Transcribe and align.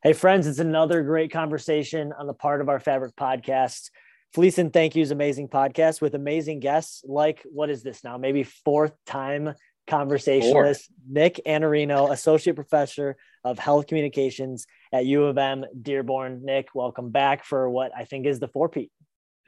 Hey, 0.00 0.12
friends, 0.12 0.46
it's 0.46 0.60
another 0.60 1.02
great 1.02 1.32
conversation 1.32 2.12
on 2.16 2.28
the 2.28 2.32
part 2.32 2.60
of 2.60 2.68
our 2.68 2.78
Fabric 2.78 3.16
podcast. 3.16 3.90
Fleece 4.32 4.58
and 4.58 4.72
Thank 4.72 4.94
You's 4.94 5.10
amazing 5.10 5.48
podcast 5.48 6.00
with 6.00 6.14
amazing 6.14 6.60
guests 6.60 7.02
like 7.04 7.44
what 7.50 7.68
is 7.68 7.82
this 7.82 8.04
now? 8.04 8.16
Maybe 8.16 8.44
fourth 8.44 8.92
time 9.06 9.54
conversationalist. 9.88 10.88
Nick 11.10 11.40
Iannarino, 11.44 12.12
associate 12.12 12.54
professor 12.54 13.16
of 13.42 13.58
health 13.58 13.88
communications 13.88 14.68
at 14.92 15.04
U 15.04 15.24
of 15.24 15.36
M 15.36 15.64
Dearborn. 15.82 16.44
Nick, 16.44 16.68
welcome 16.74 17.10
back 17.10 17.44
for 17.44 17.68
what 17.68 17.90
I 17.96 18.04
think 18.04 18.24
is 18.24 18.38
the 18.38 18.46
four-peat. 18.46 18.92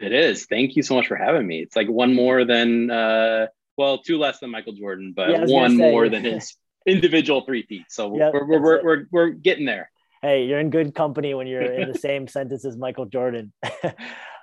It 0.00 0.12
is. 0.12 0.46
Thank 0.46 0.74
you 0.74 0.82
so 0.82 0.96
much 0.96 1.06
for 1.06 1.14
having 1.14 1.46
me. 1.46 1.60
It's 1.60 1.76
like 1.76 1.88
one 1.88 2.12
more 2.12 2.44
than 2.44 2.90
uh 2.90 3.46
well, 3.76 3.98
two 3.98 4.18
less 4.18 4.40
than 4.40 4.50
Michael 4.50 4.72
Jordan, 4.72 5.12
but 5.14 5.30
yeah, 5.30 5.44
one 5.44 5.70
say, 5.70 5.76
more 5.76 6.08
than 6.08 6.24
his 6.34 6.56
individual 6.86 7.42
three-peat. 7.42 7.84
So 7.88 8.16
yep, 8.16 8.34
we're, 8.34 8.46
we're, 8.48 8.60
we're, 8.60 8.82
we're, 8.82 9.06
we're 9.12 9.28
getting 9.28 9.64
there 9.64 9.92
hey, 10.22 10.44
you're 10.44 10.60
in 10.60 10.70
good 10.70 10.94
company 10.94 11.34
when 11.34 11.46
you're 11.46 11.62
in 11.62 11.90
the 11.90 11.98
same 11.98 12.28
sentence 12.28 12.64
as 12.64 12.76
Michael 12.76 13.06
Jordan. 13.06 13.52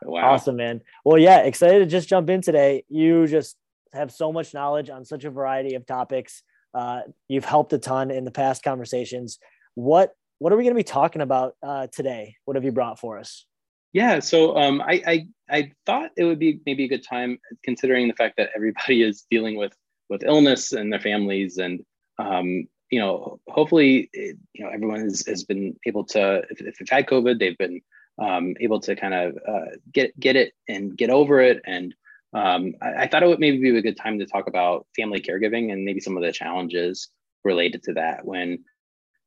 wow. 0.03 0.33
Awesome, 0.33 0.55
man. 0.55 0.81
Well, 1.05 1.17
yeah, 1.17 1.39
excited 1.39 1.79
to 1.79 1.85
just 1.85 2.09
jump 2.09 2.29
in 2.29 2.41
today. 2.41 2.83
You 2.89 3.27
just 3.27 3.57
have 3.93 4.11
so 4.11 4.31
much 4.31 4.53
knowledge 4.53 4.89
on 4.89 5.05
such 5.05 5.23
a 5.23 5.29
variety 5.29 5.75
of 5.75 5.85
topics. 5.85 6.43
Uh, 6.73 7.01
you've 7.27 7.45
helped 7.45 7.73
a 7.73 7.77
ton 7.77 8.11
in 8.11 8.25
the 8.25 8.31
past 8.31 8.63
conversations. 8.63 9.39
What 9.75 10.11
what 10.39 10.53
are 10.53 10.57
we 10.57 10.63
going 10.63 10.75
to 10.75 10.79
be 10.79 10.83
talking 10.83 11.21
about 11.21 11.55
uh, 11.63 11.87
today? 11.87 12.35
What 12.45 12.55
have 12.55 12.63
you 12.63 12.71
brought 12.71 12.99
for 12.99 13.17
us? 13.17 13.45
Yeah, 13.93 14.19
so 14.19 14.55
um, 14.55 14.81
I, 14.81 15.01
I 15.07 15.27
I 15.49 15.71
thought 15.85 16.11
it 16.17 16.25
would 16.25 16.37
be 16.37 16.59
maybe 16.65 16.83
a 16.83 16.87
good 16.87 17.03
time, 17.03 17.39
considering 17.63 18.07
the 18.07 18.13
fact 18.13 18.35
that 18.37 18.49
everybody 18.55 19.01
is 19.01 19.25
dealing 19.31 19.55
with 19.55 19.73
with 20.09 20.23
illness 20.23 20.73
and 20.73 20.91
their 20.91 20.99
families, 20.99 21.57
and 21.57 21.83
um, 22.19 22.67
you 22.89 22.99
know, 22.99 23.39
hopefully, 23.47 24.09
you 24.13 24.37
know, 24.59 24.69
everyone 24.69 25.01
has, 25.01 25.25
has 25.27 25.43
been 25.43 25.75
able 25.85 26.05
to, 26.05 26.43
if, 26.49 26.61
if 26.61 26.77
they've 26.77 26.89
had 26.89 27.07
COVID, 27.07 27.39
they've 27.39 27.57
been 27.57 27.81
um, 28.19 28.55
able 28.59 28.79
to 28.81 28.95
kind 28.95 29.13
of 29.13 29.37
uh, 29.47 29.75
get 29.91 30.17
get 30.19 30.35
it 30.35 30.53
and 30.67 30.97
get 30.97 31.09
over 31.09 31.39
it. 31.39 31.61
And 31.65 31.93
um, 32.33 32.73
I, 32.81 33.03
I, 33.03 33.07
thought 33.07 33.23
it 33.23 33.27
would 33.27 33.39
maybe 33.39 33.59
be 33.59 33.77
a 33.77 33.81
good 33.81 33.97
time 33.97 34.19
to 34.19 34.25
talk 34.25 34.47
about 34.47 34.87
family 34.95 35.21
caregiving 35.21 35.71
and 35.71 35.85
maybe 35.85 35.99
some 35.99 36.17
of 36.17 36.23
the 36.23 36.31
challenges 36.31 37.09
related 37.43 37.83
to 37.83 37.93
that. 37.93 38.25
When 38.25 38.63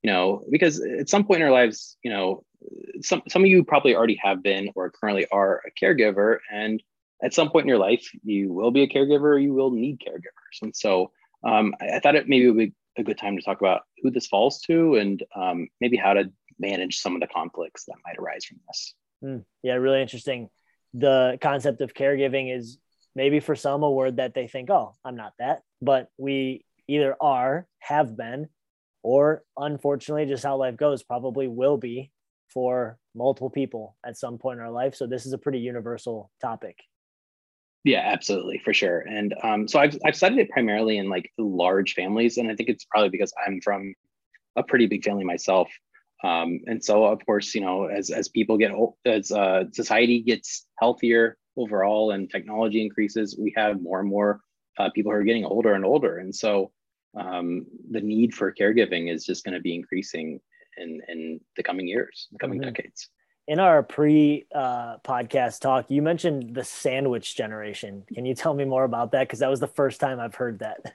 you 0.02 0.10
know, 0.10 0.42
because 0.50 0.80
at 0.80 1.08
some 1.08 1.24
point 1.24 1.40
in 1.40 1.46
our 1.46 1.52
lives, 1.52 1.96
you 2.02 2.10
know, 2.10 2.44
some 3.00 3.22
some 3.28 3.42
of 3.42 3.48
you 3.48 3.64
probably 3.64 3.94
already 3.94 4.18
have 4.22 4.42
been 4.42 4.70
or 4.74 4.90
currently 4.90 5.26
are 5.30 5.62
a 5.66 5.84
caregiver, 5.84 6.38
and 6.50 6.82
at 7.22 7.34
some 7.34 7.50
point 7.50 7.64
in 7.64 7.68
your 7.68 7.78
life, 7.78 8.08
you 8.24 8.52
will 8.52 8.70
be 8.70 8.82
a 8.82 8.88
caregiver 8.88 9.40
you 9.40 9.52
will 9.52 9.70
need 9.70 10.00
caregivers. 10.00 10.62
And 10.62 10.74
so 10.74 11.12
um, 11.44 11.74
I, 11.80 11.96
I, 11.96 12.00
thought 12.00 12.16
it 12.16 12.28
maybe 12.28 12.48
would 12.48 12.58
be 12.58 12.72
a 13.00 13.04
good 13.04 13.18
time 13.18 13.36
to 13.36 13.42
talk 13.42 13.60
about 13.60 13.82
who 14.02 14.10
this 14.10 14.26
falls 14.26 14.60
to 14.62 14.96
and 14.96 15.22
um, 15.34 15.68
maybe 15.80 15.96
how 15.96 16.14
to 16.14 16.30
manage 16.58 16.98
some 16.98 17.14
of 17.14 17.20
the 17.20 17.26
conflicts 17.26 17.84
that 17.86 17.96
might 18.04 18.18
arise 18.18 18.44
from 18.44 18.60
this. 18.68 18.94
Mm, 19.24 19.44
yeah, 19.62 19.74
really 19.74 20.02
interesting. 20.02 20.48
The 20.94 21.38
concept 21.40 21.80
of 21.80 21.94
caregiving 21.94 22.56
is 22.56 22.78
maybe 23.14 23.40
for 23.40 23.56
some 23.56 23.82
a 23.82 23.90
word 23.90 24.16
that 24.16 24.34
they 24.34 24.46
think, 24.46 24.70
oh, 24.70 24.94
I'm 25.04 25.16
not 25.16 25.32
that, 25.38 25.62
but 25.82 26.08
we 26.18 26.64
either 26.88 27.16
are, 27.20 27.66
have 27.80 28.16
been, 28.16 28.48
or 29.02 29.42
unfortunately, 29.56 30.26
just 30.26 30.44
how 30.44 30.56
life 30.56 30.76
goes, 30.76 31.02
probably 31.02 31.48
will 31.48 31.76
be 31.76 32.10
for 32.52 32.98
multiple 33.14 33.50
people 33.50 33.96
at 34.04 34.16
some 34.16 34.38
point 34.38 34.58
in 34.58 34.64
our 34.64 34.70
life. 34.70 34.94
So 34.94 35.06
this 35.06 35.26
is 35.26 35.32
a 35.32 35.38
pretty 35.38 35.60
universal 35.60 36.30
topic. 36.40 36.76
Yeah, 37.84 38.02
absolutely, 38.04 38.60
for 38.62 38.74
sure. 38.74 39.00
And 39.00 39.34
um, 39.42 39.66
so 39.66 39.78
I've 39.78 39.96
I've 40.04 40.16
studied 40.16 40.38
it 40.38 40.50
primarily 40.50 40.98
in 40.98 41.08
like 41.08 41.32
large 41.38 41.94
families, 41.94 42.36
and 42.36 42.50
I 42.50 42.54
think 42.54 42.68
it's 42.68 42.84
probably 42.84 43.08
because 43.08 43.32
I'm 43.46 43.60
from 43.62 43.94
a 44.56 44.62
pretty 44.62 44.86
big 44.86 45.04
family 45.04 45.24
myself. 45.24 45.70
Um, 46.22 46.60
and 46.66 46.84
so, 46.84 47.04
of 47.06 47.24
course, 47.24 47.54
you 47.54 47.62
know, 47.62 47.86
as 47.86 48.10
as 48.10 48.28
people 48.28 48.58
get 48.58 48.72
old, 48.72 48.94
as 49.06 49.32
uh, 49.32 49.64
society 49.72 50.20
gets 50.20 50.66
healthier 50.78 51.38
overall 51.56 52.10
and 52.10 52.30
technology 52.30 52.82
increases, 52.82 53.38
we 53.40 53.54
have 53.56 53.80
more 53.80 54.00
and 54.00 54.08
more 54.08 54.40
uh, 54.78 54.90
people 54.90 55.10
who 55.12 55.18
are 55.18 55.24
getting 55.24 55.46
older 55.46 55.72
and 55.72 55.84
older, 55.84 56.18
and 56.18 56.34
so 56.34 56.72
um, 57.18 57.64
the 57.90 58.00
need 58.02 58.34
for 58.34 58.52
caregiving 58.52 59.12
is 59.12 59.24
just 59.24 59.42
going 59.42 59.54
to 59.54 59.60
be 59.60 59.74
increasing 59.74 60.38
in 60.76 61.00
in 61.08 61.40
the 61.56 61.62
coming 61.62 61.88
years, 61.88 62.28
the 62.30 62.38
coming 62.38 62.60
mm-hmm. 62.60 62.74
decades 62.74 63.08
in 63.46 63.58
our 63.58 63.82
pre 63.82 64.46
uh, 64.54 64.98
podcast 64.98 65.60
talk, 65.60 65.90
you 65.90 66.02
mentioned 66.02 66.54
the 66.54 66.64
sandwich 66.64 67.36
generation. 67.36 68.04
Can 68.14 68.24
you 68.24 68.34
tell 68.34 68.54
me 68.54 68.64
more 68.64 68.84
about 68.84 69.12
that? 69.12 69.24
Because 69.24 69.40
that 69.40 69.50
was 69.50 69.60
the 69.60 69.66
first 69.66 70.00
time 70.00 70.20
I've 70.20 70.34
heard 70.34 70.60
that. 70.60 70.94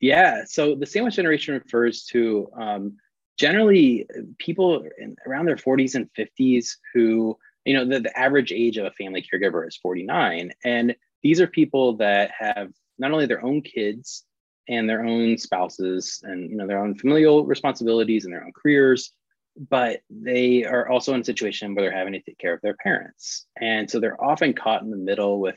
Yeah. 0.00 0.44
So 0.46 0.74
the 0.74 0.86
sandwich 0.86 1.16
generation 1.16 1.54
refers 1.54 2.04
to 2.06 2.48
um, 2.56 2.96
generally 3.38 4.06
people 4.38 4.86
in, 4.98 5.16
around 5.26 5.46
their 5.46 5.56
40s 5.56 5.94
and 5.94 6.08
50s 6.16 6.76
who, 6.94 7.36
you 7.64 7.74
know, 7.74 7.84
the, 7.84 8.00
the 8.00 8.18
average 8.18 8.52
age 8.52 8.76
of 8.76 8.86
a 8.86 8.92
family 8.92 9.24
caregiver 9.24 9.66
is 9.66 9.76
49. 9.76 10.52
And 10.64 10.94
these 11.22 11.40
are 11.40 11.46
people 11.46 11.96
that 11.96 12.30
have 12.38 12.70
not 12.98 13.12
only 13.12 13.26
their 13.26 13.44
own 13.44 13.62
kids 13.62 14.24
and 14.68 14.88
their 14.88 15.04
own 15.04 15.38
spouses 15.38 16.20
and, 16.22 16.50
you 16.50 16.56
know, 16.56 16.66
their 16.66 16.78
own 16.78 16.94
familial 16.94 17.44
responsibilities 17.44 18.24
and 18.24 18.32
their 18.32 18.44
own 18.44 18.52
careers 18.52 19.12
but 19.58 20.00
they 20.08 20.64
are 20.64 20.88
also 20.88 21.14
in 21.14 21.20
a 21.20 21.24
situation 21.24 21.74
where 21.74 21.84
they're 21.84 21.96
having 21.96 22.12
to 22.12 22.20
take 22.20 22.38
care 22.38 22.54
of 22.54 22.60
their 22.60 22.76
parents. 22.76 23.46
And 23.60 23.90
so 23.90 23.98
they're 23.98 24.22
often 24.22 24.52
caught 24.52 24.82
in 24.82 24.90
the 24.90 24.96
middle 24.96 25.40
with 25.40 25.56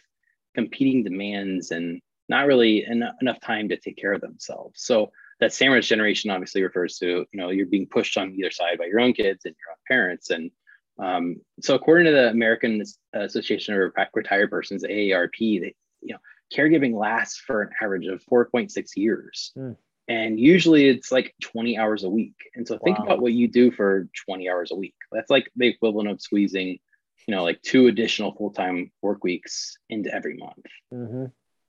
competing 0.56 1.04
demands 1.04 1.72
and 1.72 2.02
not 2.28 2.48
really 2.48 2.86
en- 2.86 3.12
enough 3.22 3.40
time 3.42 3.70
to 3.70 3.78
take 3.78 3.98
care 3.98 4.14
of 4.14 4.22
themselves. 4.22 4.82
So 4.84 5.12
that 5.40 5.54
sandwich 5.54 5.88
generation 5.88 6.32
obviously 6.32 6.64
refers 6.64 6.98
to, 6.98 7.26
you 7.32 7.40
know, 7.40 7.50
you're 7.50 7.68
being 7.68 7.88
pushed 7.88 8.18
on 8.18 8.34
either 8.34 8.52
side 8.52 8.78
by 8.80 8.86
your 8.86 9.00
own 9.00 9.14
kids 9.14 9.46
and 9.46 9.56
your 9.60 9.72
own 9.72 9.78
parents. 9.88 10.30
And 10.30 10.52
um, 11.00 11.36
so 11.62 11.76
according 11.76 12.06
to 12.06 12.12
the 12.12 12.30
American 12.30 12.84
Association 13.14 13.76
of 13.76 13.94
Retired 14.14 14.50
Persons, 14.50 14.84
AARP, 14.84 15.62
they, 15.62 15.76
you 16.02 16.14
know, 16.14 16.20
caregiving 16.56 16.98
lasts 16.98 17.38
for 17.38 17.62
an 17.62 17.70
average 17.82 18.08
of 18.08 18.24
4.6 18.26 18.72
years. 18.96 19.52
Mm 19.58 19.76
and 20.08 20.40
usually 20.40 20.88
it's 20.88 21.12
like 21.12 21.34
20 21.42 21.78
hours 21.78 22.04
a 22.04 22.10
week. 22.10 22.36
And 22.56 22.68
so 22.68 22.78
think 22.78 23.00
wow. 23.00 23.06
about 23.06 23.22
what 23.22 23.34
you 23.34 23.48
do 23.48 23.72
for 23.72 24.10
20 24.26 24.50
hours 24.50 24.72
a 24.72 24.76
week. 24.76 24.96
That's 25.12 25.30
like 25.30 25.50
the 25.56 25.68
equivalent 25.68 26.10
of 26.10 26.22
squeezing 26.22 26.80
you 27.28 27.36
know 27.36 27.44
like 27.44 27.62
two 27.62 27.88
additional 27.88 28.34
full-time 28.34 28.92
work 29.02 29.24
weeks 29.24 29.78
into 29.90 30.14
every 30.14 30.38
month. 30.38 30.66
Mm-hmm. 30.94 31.26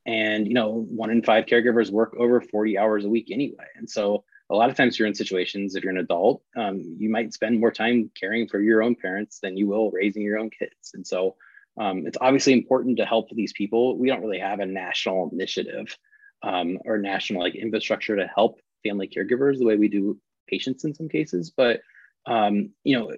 and 0.06 0.48
you 0.48 0.54
know 0.54 0.87
one 0.91 1.10
in 1.10 1.22
five 1.22 1.47
caregivers 1.47 1.91
work 1.91 2.15
over 2.19 2.41
40 2.41 2.78
hours 2.78 3.04
a 3.04 3.09
week 3.09 3.28
anyway. 3.31 3.66
And 3.76 3.88
so 3.88 4.25
a 4.50 4.56
lot 4.56 4.71
of 4.71 4.76
times 4.76 4.98
you're 4.98 5.09
in 5.09 5.15
situations 5.15 5.75
if 5.75 5.84
you're 5.84 5.92
an 5.92 5.98
adult 5.98 6.42
um, 6.56 6.97
you 6.98 7.09
might 7.09 7.32
spend 7.32 7.60
more 7.60 7.71
time 7.71 8.10
caring 8.19 8.48
for 8.48 8.60
your 8.60 8.82
own 8.82 8.94
parents 8.94 9.38
than 9.41 9.56
you 9.56 9.69
will 9.69 9.91
raising 9.91 10.22
your 10.22 10.38
own 10.38 10.50
kids. 10.50 10.92
And 10.94 11.06
so 11.06 11.37
um, 11.78 12.06
it's 12.06 12.19
obviously 12.21 12.53
important 12.53 12.98
to 12.98 13.06
help 13.06 13.31
these 13.31 13.53
people. 13.54 13.97
We 13.97 14.09
don't 14.09 14.21
really 14.21 14.41
have 14.41 14.60
a 14.60 14.66
national 14.66 15.31
initiative 15.32 15.97
um, 16.42 16.78
or 16.84 16.98
national 16.98 17.42
like 17.42 17.54
infrastructure 17.54 18.16
to 18.16 18.26
help 18.26 18.58
family 18.84 19.08
caregivers 19.08 19.58
the 19.58 19.64
way 19.64 19.76
we 19.76 19.88
do 19.88 20.19
patients 20.48 20.84
in 20.84 20.94
some 20.94 21.08
cases. 21.08 21.53
But 21.56 21.80
um, 22.26 22.70
you 22.84 22.98
know, 22.98 23.12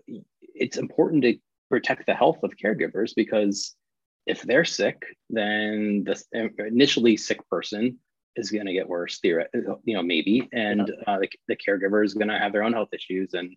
it's 0.54 0.76
important 0.76 1.22
to 1.22 1.36
protect 1.70 2.06
the 2.06 2.14
health 2.14 2.42
of 2.42 2.56
caregivers 2.56 3.12
because 3.14 3.74
if 4.26 4.42
they're 4.42 4.64
sick, 4.64 5.04
then 5.28 6.04
the 6.04 6.50
initially 6.58 7.16
sick 7.16 7.46
person 7.48 7.98
is 8.36 8.50
going 8.50 8.66
to 8.66 8.72
get 8.72 8.88
worse, 8.88 9.20
you 9.22 9.44
know, 9.86 10.02
maybe, 10.02 10.48
and 10.52 10.90
uh, 11.06 11.18
the, 11.18 11.28
the 11.48 11.56
caregiver 11.56 12.04
is 12.04 12.14
going 12.14 12.28
to 12.28 12.38
have 12.38 12.52
their 12.52 12.62
own 12.62 12.72
health 12.72 12.88
issues, 12.92 13.34
and 13.34 13.54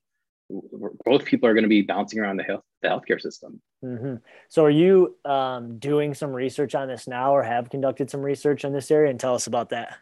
both 0.49 1.25
people 1.25 1.49
are 1.49 1.53
going 1.53 1.63
to 1.63 1.69
be 1.69 1.81
bouncing 1.81 2.19
around 2.19 2.37
the 2.37 2.43
health 2.43 2.63
the 2.81 2.87
healthcare 2.87 3.19
system. 3.19 3.61
Mm-hmm. 3.83 4.15
So, 4.49 4.63
are 4.63 4.69
you 4.69 5.15
um, 5.25 5.79
doing 5.79 6.13
some 6.13 6.31
research 6.31 6.75
on 6.75 6.87
this 6.87 7.07
now, 7.07 7.35
or 7.35 7.43
have 7.43 7.69
conducted 7.69 8.09
some 8.09 8.21
research 8.21 8.63
on 8.65 8.73
this 8.73 8.91
area? 8.91 9.09
And 9.09 9.19
tell 9.19 9.35
us 9.35 9.47
about 9.47 9.69
that. 9.69 9.97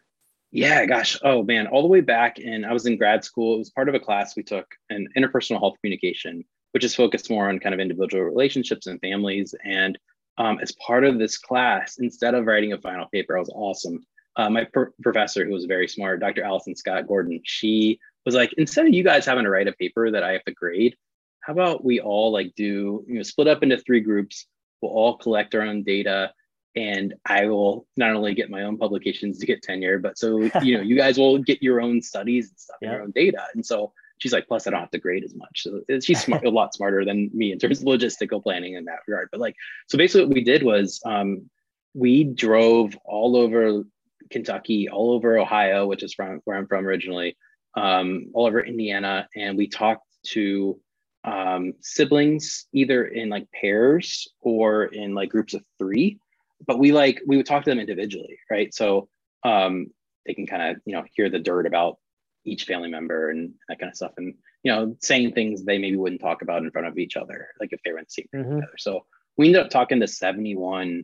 Yeah, 0.51 0.85
gosh, 0.85 1.19
oh 1.23 1.43
man, 1.43 1.67
all 1.67 1.81
the 1.81 1.87
way 1.87 2.01
back, 2.01 2.37
and 2.39 2.65
I 2.65 2.73
was 2.73 2.85
in 2.85 2.97
grad 2.97 3.23
school. 3.23 3.55
It 3.55 3.59
was 3.59 3.69
part 3.71 3.89
of 3.89 3.95
a 3.95 3.99
class 3.99 4.35
we 4.35 4.43
took 4.43 4.67
in 4.89 5.07
interpersonal 5.17 5.59
health 5.59 5.75
communication, 5.81 6.45
which 6.71 6.83
is 6.83 6.95
focused 6.95 7.29
more 7.29 7.49
on 7.49 7.59
kind 7.59 7.73
of 7.73 7.81
individual 7.81 8.23
relationships 8.23 8.87
and 8.87 8.99
families. 9.01 9.53
And 9.65 9.97
um, 10.37 10.59
as 10.61 10.71
part 10.73 11.03
of 11.03 11.17
this 11.17 11.37
class, 11.37 11.97
instead 11.99 12.35
of 12.35 12.45
writing 12.45 12.73
a 12.73 12.77
final 12.77 13.07
paper, 13.07 13.35
I 13.35 13.39
was 13.39 13.51
awesome. 13.53 14.05
Uh, 14.37 14.49
my 14.49 14.65
pr- 14.65 14.91
professor, 15.01 15.45
who 15.45 15.53
was 15.53 15.65
very 15.65 15.87
smart, 15.87 16.19
Dr. 16.19 16.43
Allison 16.43 16.75
Scott 16.75 17.07
Gordon, 17.07 17.41
she 17.43 17.99
was 18.25 18.35
like, 18.35 18.53
instead 18.57 18.87
of 18.87 18.93
you 18.93 19.03
guys 19.03 19.25
having 19.25 19.43
to 19.43 19.49
write 19.49 19.67
a 19.67 19.73
paper 19.73 20.11
that 20.11 20.23
I 20.23 20.33
have 20.33 20.43
to 20.45 20.51
grade, 20.51 20.95
how 21.41 21.53
about 21.53 21.85
we 21.85 21.99
all 21.99 22.31
like 22.31 22.53
do, 22.55 23.05
you 23.07 23.15
know, 23.15 23.23
split 23.23 23.47
up 23.47 23.63
into 23.63 23.77
three 23.77 24.01
groups. 24.01 24.47
We'll 24.81 24.91
all 24.91 25.17
collect 25.17 25.53
our 25.55 25.61
own 25.61 25.83
data 25.83 26.33
and 26.75 27.13
I 27.25 27.45
will 27.45 27.87
not 27.95 28.11
only 28.11 28.33
get 28.33 28.49
my 28.49 28.63
own 28.63 28.77
publications 28.77 29.39
to 29.39 29.45
get 29.45 29.61
tenure, 29.61 29.99
but 29.99 30.17
so, 30.17 30.39
you 30.61 30.77
know, 30.77 30.83
you 30.83 30.97
guys 30.97 31.17
will 31.17 31.37
get 31.37 31.63
your 31.63 31.81
own 31.81 32.01
studies 32.01 32.49
and 32.49 32.59
stuff, 32.59 32.77
yeah. 32.81 32.91
your 32.93 33.01
own 33.03 33.11
data. 33.11 33.43
And 33.53 33.65
so 33.65 33.93
she's 34.17 34.33
like, 34.33 34.47
plus 34.47 34.67
I 34.67 34.71
don't 34.71 34.79
have 34.79 34.91
to 34.91 34.99
grade 34.99 35.23
as 35.23 35.35
much. 35.35 35.63
So 35.63 35.81
she's 36.01 36.23
smart, 36.23 36.45
a 36.45 36.49
lot 36.49 36.73
smarter 36.73 37.05
than 37.05 37.29
me 37.33 37.51
in 37.51 37.59
terms 37.59 37.79
of 37.79 37.85
logistical 37.85 38.41
planning 38.43 38.73
in 38.75 38.85
that 38.85 38.99
regard. 39.07 39.29
But 39.31 39.39
like, 39.39 39.55
so 39.87 39.97
basically 39.97 40.25
what 40.25 40.35
we 40.35 40.43
did 40.43 40.63
was 40.63 40.99
um, 41.05 41.49
we 41.93 42.23
drove 42.23 42.97
all 43.05 43.37
over 43.37 43.83
Kentucky, 44.29 44.89
all 44.89 45.11
over 45.11 45.37
Ohio, 45.37 45.87
which 45.87 46.03
is 46.03 46.13
from 46.13 46.41
where 46.45 46.57
I'm 46.57 46.67
from 46.67 46.85
originally, 46.85 47.37
um, 47.75 48.27
all 48.33 48.47
over 48.47 48.59
Indiana, 48.61 49.27
and 49.35 49.57
we 49.57 49.67
talked 49.67 50.05
to 50.27 50.79
um, 51.23 51.73
siblings 51.81 52.67
either 52.73 53.05
in 53.05 53.29
like 53.29 53.47
pairs 53.51 54.27
or 54.41 54.85
in 54.85 55.15
like 55.15 55.29
groups 55.29 55.53
of 55.53 55.63
three. 55.79 56.19
But 56.65 56.79
we 56.79 56.91
like 56.91 57.21
we 57.27 57.37
would 57.37 57.45
talk 57.45 57.63
to 57.63 57.69
them 57.69 57.79
individually 57.79 58.37
right? 58.49 58.73
So 58.73 59.09
um, 59.43 59.87
they 60.25 60.33
can 60.33 60.47
kind 60.47 60.61
of 60.61 60.81
you 60.85 60.95
know 60.95 61.03
hear 61.15 61.29
the 61.29 61.39
dirt 61.39 61.65
about 61.65 61.97
each 62.45 62.65
family 62.65 62.89
member 62.89 63.29
and 63.29 63.53
that 63.67 63.79
kind 63.79 63.89
of 63.89 63.95
stuff. 63.95 64.13
And 64.17 64.35
you 64.63 64.71
know 64.71 64.95
saying 64.99 65.33
things 65.33 65.63
they 65.63 65.77
maybe 65.77 65.97
wouldn't 65.97 66.21
talk 66.21 66.41
about 66.41 66.63
in 66.63 66.71
front 66.71 66.87
of 66.87 66.97
each 66.97 67.17
other 67.17 67.49
like 67.59 67.73
if 67.73 67.79
they 67.83 67.91
were 67.91 67.99
in 67.99 68.09
same 68.09 68.27
mm-hmm. 68.33 68.55
together. 68.55 68.73
So 68.77 69.05
we 69.37 69.47
ended 69.47 69.63
up 69.63 69.69
talking 69.69 69.99
to 69.99 70.07
71 70.07 71.03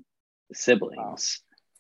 siblings. 0.53 0.97
Wow. 0.97 1.15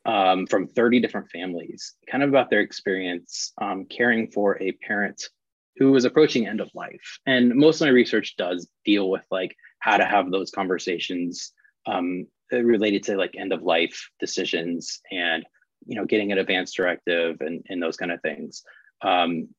Um, 0.05 0.47
from 0.47 0.67
30 0.67 0.99
different 0.99 1.29
families 1.29 1.93
kind 2.09 2.23
of 2.23 2.29
about 2.29 2.49
their 2.49 2.61
experience 2.61 3.53
um, 3.61 3.85
caring 3.85 4.31
for 4.31 4.61
a 4.61 4.71
parent 4.71 5.29
who 5.77 5.91
was 5.91 6.05
approaching 6.05 6.47
end 6.47 6.59
of 6.59 6.69
life. 6.73 7.19
And 7.25 7.55
most 7.55 7.81
of 7.81 7.85
my 7.85 7.91
research 7.91 8.35
does 8.37 8.67
deal 8.83 9.09
with 9.09 9.23
like 9.31 9.55
how 9.79 9.97
to 9.97 10.05
have 10.05 10.31
those 10.31 10.51
conversations 10.51 11.53
um, 11.85 12.27
related 12.51 13.03
to 13.03 13.17
like 13.17 13.35
end 13.37 13.53
of 13.53 13.63
life 13.63 14.09
decisions 14.19 14.99
and 15.11 15.45
you 15.85 15.95
know 15.95 16.05
getting 16.05 16.31
an 16.31 16.37
advance 16.37 16.73
directive 16.73 17.37
and, 17.39 17.65
and 17.69 17.81
those 17.81 17.97
kind 17.97 18.11
of 18.11 18.21
things. 18.21 18.63
Um, 19.01 19.49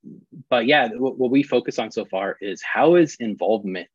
but 0.50 0.66
yeah 0.66 0.88
what, 0.88 1.18
what 1.18 1.30
we 1.30 1.42
focus 1.42 1.78
on 1.78 1.90
so 1.90 2.04
far 2.04 2.36
is 2.40 2.62
how 2.62 2.94
is 2.94 3.16
involvement 3.18 3.90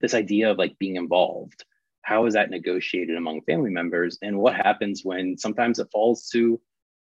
this 0.00 0.14
idea 0.14 0.50
of 0.50 0.58
like 0.58 0.78
being 0.78 0.96
involved 0.96 1.64
how 2.02 2.26
is 2.26 2.34
that 2.34 2.50
negotiated 2.50 3.16
among 3.16 3.42
family 3.42 3.70
members? 3.70 4.18
And 4.22 4.38
what 4.38 4.54
happens 4.54 5.02
when 5.04 5.38
sometimes 5.38 5.78
it 5.78 5.88
falls 5.92 6.28
to 6.30 6.60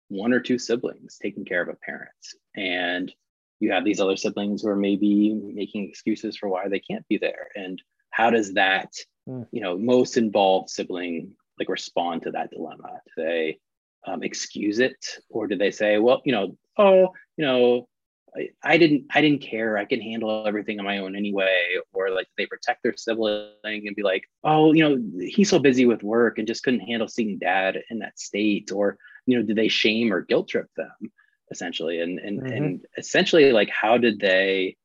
one 0.08 0.32
or 0.32 0.40
two 0.40 0.58
siblings 0.58 1.18
taking 1.20 1.44
care 1.44 1.62
of 1.62 1.68
a 1.68 1.74
parent? 1.74 2.10
And 2.56 3.12
you 3.60 3.72
have 3.72 3.84
these 3.84 4.00
other 4.00 4.16
siblings 4.16 4.62
who 4.62 4.68
are 4.68 4.76
maybe 4.76 5.34
making 5.34 5.88
excuses 5.88 6.36
for 6.36 6.48
why 6.48 6.68
they 6.68 6.80
can't 6.80 7.06
be 7.08 7.18
there. 7.18 7.48
And 7.54 7.80
how 8.10 8.30
does 8.30 8.54
that 8.54 8.92
mm. 9.28 9.46
you 9.52 9.60
know 9.60 9.78
most 9.78 10.16
involved 10.16 10.70
sibling 10.70 11.32
like 11.58 11.68
respond 11.68 12.22
to 12.22 12.30
that 12.32 12.50
dilemma? 12.50 13.00
Do 13.16 13.22
they 13.22 13.58
um, 14.06 14.22
excuse 14.22 14.78
it? 14.78 14.96
Or 15.28 15.46
do 15.46 15.56
they 15.56 15.70
say 15.70 15.98
well 15.98 16.20
you 16.24 16.32
know 16.32 16.56
oh 16.78 17.12
you 17.36 17.44
know 17.44 17.88
I, 18.36 18.50
I, 18.62 18.78
didn't 18.78 19.06
I 19.14 19.20
didn't 19.20 19.42
care. 19.42 19.76
I 19.76 19.84
can 19.84 20.00
handle 20.00 20.46
everything 20.46 20.78
on 20.78 20.84
my 20.84 20.98
own 20.98 21.16
anyway. 21.16 21.76
Or 21.92 22.10
like 22.10 22.28
they 22.36 22.46
protect 22.46 22.82
their 22.82 22.96
sibling 22.96 23.52
and 23.64 23.96
be 23.96 24.02
like, 24.02 24.24
oh, 24.44 24.72
you 24.72 24.82
know, 24.82 25.26
he's 25.26 25.50
so 25.50 25.58
busy 25.58 25.86
with 25.86 26.02
work 26.02 26.38
and 26.38 26.46
just 26.46 26.62
couldn't 26.62 26.80
handle 26.80 27.08
seeing 27.08 27.38
dad 27.38 27.78
in 27.90 28.00
that 28.00 28.18
state. 28.18 28.70
Or, 28.72 28.96
you 29.26 29.36
know, 29.36 29.44
did 29.44 29.56
they 29.56 29.68
shame 29.68 30.12
or 30.12 30.22
guilt 30.22 30.48
trip 30.48 30.68
them 30.76 31.12
essentially? 31.50 32.00
And 32.00 32.18
and 32.18 32.40
mm-hmm. 32.40 32.52
and 32.52 32.84
essentially 32.96 33.52
like 33.52 33.70
how 33.70 33.98
did 33.98 34.20
they 34.20 34.76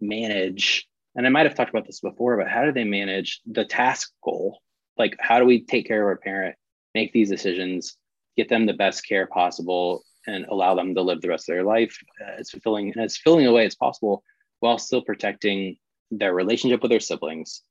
manage? 0.00 0.86
And 1.16 1.26
I 1.26 1.30
might 1.30 1.46
have 1.46 1.54
talked 1.54 1.70
about 1.70 1.86
this 1.86 2.00
before, 2.00 2.36
but 2.36 2.48
how 2.48 2.64
do 2.64 2.72
they 2.72 2.84
manage 2.84 3.40
the 3.46 3.64
task 3.64 4.12
goal? 4.22 4.60
Like 4.96 5.16
how 5.20 5.38
do 5.38 5.44
we 5.44 5.64
take 5.64 5.86
care 5.86 6.02
of 6.02 6.06
our 6.08 6.16
parent, 6.16 6.56
make 6.94 7.12
these 7.12 7.30
decisions, 7.30 7.96
get 8.36 8.48
them 8.48 8.66
the 8.66 8.72
best 8.72 9.06
care 9.06 9.26
possible 9.26 10.04
and 10.26 10.46
allow 10.46 10.74
them 10.74 10.94
to 10.94 11.02
live 11.02 11.20
the 11.20 11.28
rest 11.28 11.48
of 11.48 11.54
their 11.54 11.64
life 11.64 11.98
as 12.38 12.50
fulfilling 12.50 12.92
and 12.92 13.04
as 13.04 13.16
filling 13.16 13.46
away 13.46 13.66
as 13.66 13.74
possible 13.74 14.22
while 14.60 14.78
still 14.78 15.02
protecting 15.02 15.76
their 16.10 16.34
relationship 16.34 16.82
with 16.82 16.90
their 16.90 17.00
siblings 17.00 17.62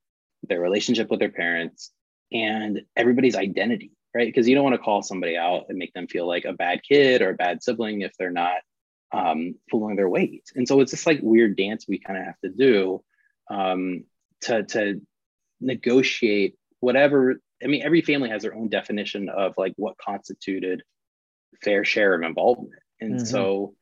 their 0.48 0.60
relationship 0.60 1.10
with 1.10 1.20
their 1.20 1.30
parents 1.30 1.90
and 2.32 2.82
everybody's 2.96 3.36
identity 3.36 3.92
right? 4.14 4.28
Because 4.28 4.48
you 4.48 4.54
don't 4.54 4.64
want 4.64 4.74
to 4.74 4.82
call 4.82 5.02
somebody 5.02 5.36
out 5.36 5.64
and 5.68 5.76
make 5.76 5.92
them 5.92 6.06
feel 6.06 6.26
like 6.26 6.44
a 6.44 6.52
bad 6.52 6.82
kid 6.82 7.20
or 7.20 7.30
a 7.30 7.34
bad 7.34 7.62
sibling 7.62 8.02
if 8.02 8.12
they're 8.16 8.30
not 8.30 8.58
um, 9.12 9.56
pulling 9.70 9.96
their 9.96 10.08
weight. 10.08 10.44
And 10.54 10.66
so 10.66 10.80
it's 10.80 10.92
this 10.92 11.06
like 11.06 11.18
weird 11.22 11.56
dance 11.56 11.86
we 11.88 11.98
kind 11.98 12.18
of 12.18 12.24
have 12.24 12.38
to 12.44 12.50
do 12.50 13.02
um, 13.50 14.04
to 14.42 14.62
to 14.62 15.00
negotiate 15.60 16.56
whatever 16.80 17.36
i 17.62 17.66
mean 17.66 17.82
every 17.82 18.02
family 18.02 18.28
has 18.28 18.42
their 18.42 18.54
own 18.54 18.68
definition 18.68 19.28
of 19.28 19.54
like 19.56 19.72
what 19.76 19.96
constituted 19.96 20.82
fair 21.62 21.84
share 21.84 22.14
of 22.14 22.22
involvement. 22.22 22.72
And 23.00 23.16
mm-hmm. 23.16 23.24
so 23.24 23.74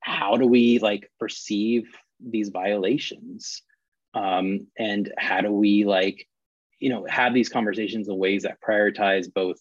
how 0.00 0.36
do 0.36 0.46
we 0.46 0.78
like 0.78 1.10
perceive 1.18 1.88
these 2.20 2.50
violations? 2.50 3.62
Um, 4.12 4.68
and 4.78 5.12
how 5.18 5.40
do 5.40 5.50
we 5.50 5.84
like 5.84 6.28
you 6.78 6.90
know 6.90 7.06
have 7.08 7.34
these 7.34 7.48
conversations 7.48 8.08
in 8.08 8.16
ways 8.16 8.42
that 8.42 8.60
prioritize 8.60 9.32
both 9.32 9.58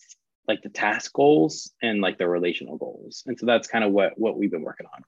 like 0.47 0.61
the 0.61 0.69
task 0.69 1.13
goals 1.13 1.71
and 1.81 2.01
like 2.01 2.17
the 2.17 2.27
relational 2.27 2.77
goals? 2.77 3.23
And 3.25 3.39
so 3.39 3.45
that's 3.45 3.67
kind 3.67 3.83
of 3.83 3.91
what 3.91 4.17
what 4.17 4.37
we've 4.37 4.51
been 4.51 4.63
working 4.63 4.87
on. 4.93 5.03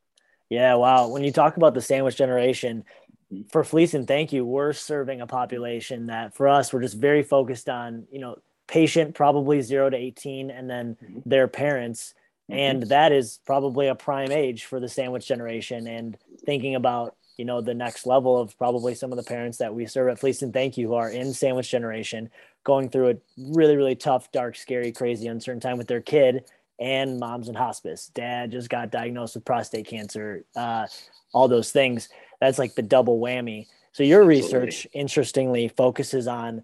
Yeah 0.49 0.75
wow. 0.75 1.07
When 1.09 1.23
you 1.23 1.31
talk 1.31 1.57
about 1.57 1.73
the 1.73 1.81
sandwich 1.81 2.15
generation 2.15 2.85
mm-hmm. 3.31 3.47
for 3.49 3.63
Fleece 3.63 3.93
and 3.93 4.07
thank 4.07 4.31
you. 4.31 4.45
We're 4.45 4.73
serving 4.73 5.21
a 5.21 5.27
population 5.27 6.07
that 6.07 6.35
for 6.35 6.47
us 6.47 6.71
we're 6.71 6.81
just 6.81 6.97
very 6.97 7.23
focused 7.23 7.69
on 7.69 8.07
you 8.11 8.19
know 8.19 8.37
patient 8.67 9.13
probably 9.13 9.61
0 9.61 9.91
to 9.91 9.97
18 9.97 10.49
and 10.49 10.69
then 10.69 10.97
mm-hmm. 11.03 11.19
their 11.29 11.47
parents 11.47 12.13
and 12.49 12.81
mm-hmm. 12.81 12.89
that 12.89 13.11
is 13.11 13.39
probably 13.45 13.87
a 13.87 13.95
prime 13.95 14.31
age 14.31 14.65
for 14.65 14.79
the 14.79 14.89
sandwich 14.89 15.27
generation 15.27 15.87
and 15.87 16.17
thinking 16.45 16.75
about 16.75 17.15
you 17.37 17.45
know 17.45 17.61
the 17.61 17.73
next 17.73 18.05
level 18.05 18.39
of 18.39 18.57
probably 18.57 18.95
some 18.95 19.11
of 19.11 19.17
the 19.17 19.23
parents 19.23 19.57
that 19.57 19.73
we 19.73 19.85
serve 19.85 20.09
at 20.09 20.19
Fleece 20.19 20.41
and 20.41 20.53
Thank 20.53 20.77
You 20.77 20.89
who 20.89 20.93
are 20.95 21.09
in 21.09 21.33
sandwich 21.33 21.69
generation 21.69 22.29
going 22.63 22.89
through 22.89 23.09
a 23.09 23.15
really 23.37 23.75
really 23.75 23.95
tough 23.95 24.31
dark 24.31 24.55
scary 24.55 24.91
crazy 24.91 25.27
uncertain 25.27 25.59
time 25.59 25.77
with 25.77 25.87
their 25.87 26.01
kid 26.01 26.45
and 26.79 27.19
mom's 27.19 27.47
in 27.47 27.55
hospice. 27.55 28.11
Dad 28.13 28.51
just 28.51 28.69
got 28.69 28.91
diagnosed 28.91 29.35
with 29.35 29.45
prostate 29.45 29.87
cancer 29.87 30.43
uh, 30.55 30.87
all 31.33 31.47
those 31.47 31.71
things. 31.71 32.09
That's 32.41 32.59
like 32.59 32.75
the 32.75 32.81
double 32.81 33.19
whammy. 33.19 33.67
So 33.91 34.03
your 34.03 34.25
research 34.25 34.85
interestingly 34.93 35.69
focuses 35.69 36.27
on 36.27 36.63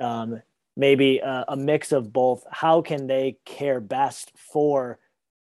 um, 0.00 0.42
maybe 0.76 1.18
a, 1.18 1.44
a 1.48 1.56
mix 1.56 1.92
of 1.92 2.12
both. 2.12 2.44
How 2.50 2.82
can 2.82 3.06
they 3.06 3.38
care 3.44 3.80
best 3.80 4.32
for 4.34 4.98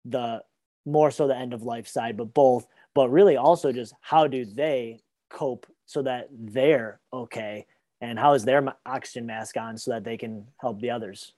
the 0.04 0.42
more 0.84 1.10
so 1.10 1.26
the 1.26 1.36
end 1.36 1.52
of 1.52 1.62
life 1.62 1.86
side, 1.86 2.16
but 2.16 2.34
both, 2.34 2.66
but 2.94 3.10
really 3.10 3.36
also 3.36 3.72
just 3.72 3.94
how 4.00 4.26
do 4.26 4.44
they 4.44 5.00
cope 5.30 5.66
so 5.86 6.02
that 6.02 6.28
they're 6.30 7.00
okay? 7.12 7.66
And 8.00 8.18
how 8.18 8.34
is 8.34 8.44
their 8.44 8.74
oxygen 8.84 9.26
mask 9.26 9.56
on 9.56 9.78
so 9.78 9.92
that 9.92 10.04
they 10.04 10.16
can 10.16 10.46
help 10.60 10.80
the 10.80 10.90
others? 10.90 11.32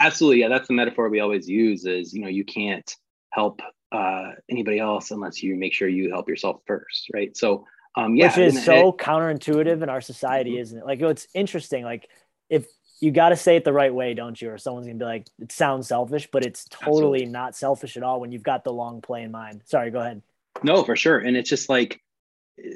Absolutely. 0.00 0.40
Yeah 0.40 0.48
that's 0.48 0.68
the 0.68 0.74
metaphor 0.74 1.08
we 1.08 1.20
always 1.20 1.48
use 1.48 1.84
is 1.86 2.12
you 2.12 2.22
know 2.22 2.28
you 2.28 2.44
can't 2.44 2.96
help 3.30 3.60
uh, 3.92 4.30
anybody 4.50 4.78
else 4.78 5.10
unless 5.10 5.42
you 5.42 5.54
make 5.54 5.72
sure 5.74 5.86
you 5.86 6.10
help 6.10 6.28
yourself 6.28 6.60
first 6.66 7.08
right? 7.14 7.36
So 7.36 7.66
um 7.94 8.16
yeah 8.16 8.26
which 8.26 8.38
is 8.38 8.64
so 8.64 8.88
it, 8.88 8.96
counterintuitive 8.96 9.82
in 9.82 9.88
our 9.88 10.00
society 10.00 10.52
mm-hmm. 10.52 10.62
isn't 10.62 10.78
it? 10.78 10.86
Like 10.86 11.00
it's 11.00 11.28
interesting 11.34 11.84
like 11.84 12.08
if 12.48 12.66
you 13.02 13.10
got 13.10 13.30
to 13.30 13.36
say 13.36 13.56
it 13.56 13.64
the 13.64 13.72
right 13.72 13.92
way, 13.92 14.14
don't 14.14 14.40
you? 14.40 14.50
Or 14.50 14.58
someone's 14.58 14.86
gonna 14.86 14.98
be 14.98 15.04
like, 15.04 15.26
it 15.40 15.50
sounds 15.50 15.88
selfish, 15.88 16.28
but 16.32 16.46
it's 16.46 16.64
totally 16.66 17.22
Absolutely. 17.22 17.26
not 17.26 17.56
selfish 17.56 17.96
at 17.96 18.04
all 18.04 18.20
when 18.20 18.30
you've 18.30 18.44
got 18.44 18.62
the 18.62 18.72
long 18.72 19.00
play 19.00 19.22
in 19.22 19.32
mind. 19.32 19.62
Sorry, 19.64 19.90
go 19.90 19.98
ahead. 19.98 20.22
No, 20.62 20.84
for 20.84 20.94
sure. 20.94 21.18
And 21.18 21.36
it's 21.36 21.50
just 21.50 21.68
like, 21.68 22.00
uh, 22.64 22.68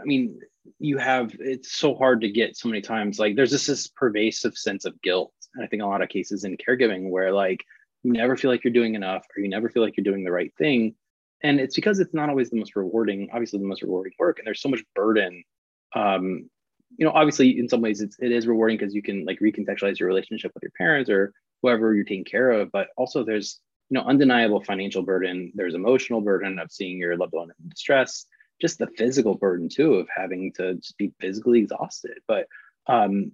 I 0.00 0.04
mean, 0.04 0.40
you 0.80 0.98
have 0.98 1.36
it's 1.38 1.70
so 1.70 1.94
hard 1.94 2.22
to 2.22 2.28
get 2.28 2.56
so 2.56 2.68
many 2.68 2.80
times. 2.80 3.20
Like, 3.20 3.36
there's 3.36 3.52
just 3.52 3.68
this 3.68 3.86
pervasive 3.86 4.58
sense 4.58 4.86
of 4.86 5.00
guilt. 5.02 5.32
And 5.54 5.64
I 5.64 5.68
think 5.68 5.82
a 5.82 5.86
lot 5.86 6.02
of 6.02 6.08
cases 6.08 6.42
in 6.42 6.56
caregiving 6.56 7.10
where 7.10 7.32
like 7.32 7.64
you 8.02 8.12
never 8.12 8.36
feel 8.36 8.50
like 8.50 8.64
you're 8.64 8.72
doing 8.72 8.96
enough 8.96 9.24
or 9.36 9.40
you 9.40 9.48
never 9.48 9.68
feel 9.68 9.84
like 9.84 9.96
you're 9.96 10.02
doing 10.02 10.24
the 10.24 10.32
right 10.32 10.52
thing. 10.58 10.96
And 11.44 11.60
it's 11.60 11.76
because 11.76 12.00
it's 12.00 12.12
not 12.12 12.28
always 12.28 12.50
the 12.50 12.56
most 12.56 12.74
rewarding, 12.74 13.28
obviously 13.32 13.60
the 13.60 13.66
most 13.66 13.82
rewarding 13.82 14.14
work. 14.18 14.38
And 14.38 14.46
there's 14.46 14.60
so 14.60 14.68
much 14.68 14.82
burden 14.96 15.44
um, 15.94 16.50
you 16.96 17.04
know, 17.04 17.12
obviously 17.12 17.58
in 17.58 17.68
some 17.68 17.80
ways 17.80 18.00
it's, 18.00 18.16
it 18.20 18.32
is 18.32 18.46
rewarding 18.46 18.76
because 18.78 18.94
you 18.94 19.02
can 19.02 19.24
like 19.24 19.40
recontextualize 19.40 19.98
your 19.98 20.08
relationship 20.08 20.52
with 20.54 20.62
your 20.62 20.72
parents 20.76 21.10
or 21.10 21.32
whoever 21.62 21.94
you're 21.94 22.04
taking 22.04 22.24
care 22.24 22.50
of. 22.50 22.70
But 22.72 22.88
also 22.96 23.24
there's, 23.24 23.60
you 23.90 23.96
know, 23.96 24.06
undeniable 24.06 24.62
financial 24.62 25.02
burden. 25.02 25.52
There's 25.54 25.74
emotional 25.74 26.20
burden 26.20 26.58
of 26.58 26.72
seeing 26.72 26.98
your 26.98 27.16
loved 27.16 27.32
one 27.32 27.50
in 27.50 27.68
distress, 27.68 28.26
just 28.60 28.78
the 28.78 28.86
physical 28.96 29.34
burden 29.34 29.68
too 29.68 29.94
of 29.94 30.08
having 30.14 30.52
to 30.54 30.74
just 30.74 30.96
be 30.96 31.12
physically 31.20 31.60
exhausted. 31.60 32.18
But 32.26 32.46
um, 32.86 33.32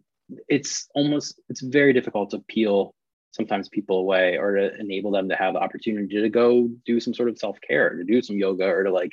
it's 0.48 0.88
almost, 0.94 1.40
it's 1.48 1.60
very 1.60 1.92
difficult 1.92 2.30
to 2.30 2.38
peel 2.40 2.94
sometimes 3.32 3.68
people 3.68 3.98
away 3.98 4.38
or 4.38 4.56
to 4.56 4.74
enable 4.78 5.12
them 5.12 5.28
to 5.28 5.36
have 5.36 5.54
the 5.54 5.60
opportunity 5.60 6.20
to 6.20 6.28
go 6.28 6.68
do 6.84 6.98
some 6.98 7.14
sort 7.14 7.28
of 7.28 7.38
self-care, 7.38 7.96
to 7.96 8.04
do 8.04 8.22
some 8.22 8.38
yoga 8.38 8.64
or 8.64 8.84
to 8.84 8.90
like, 8.90 9.12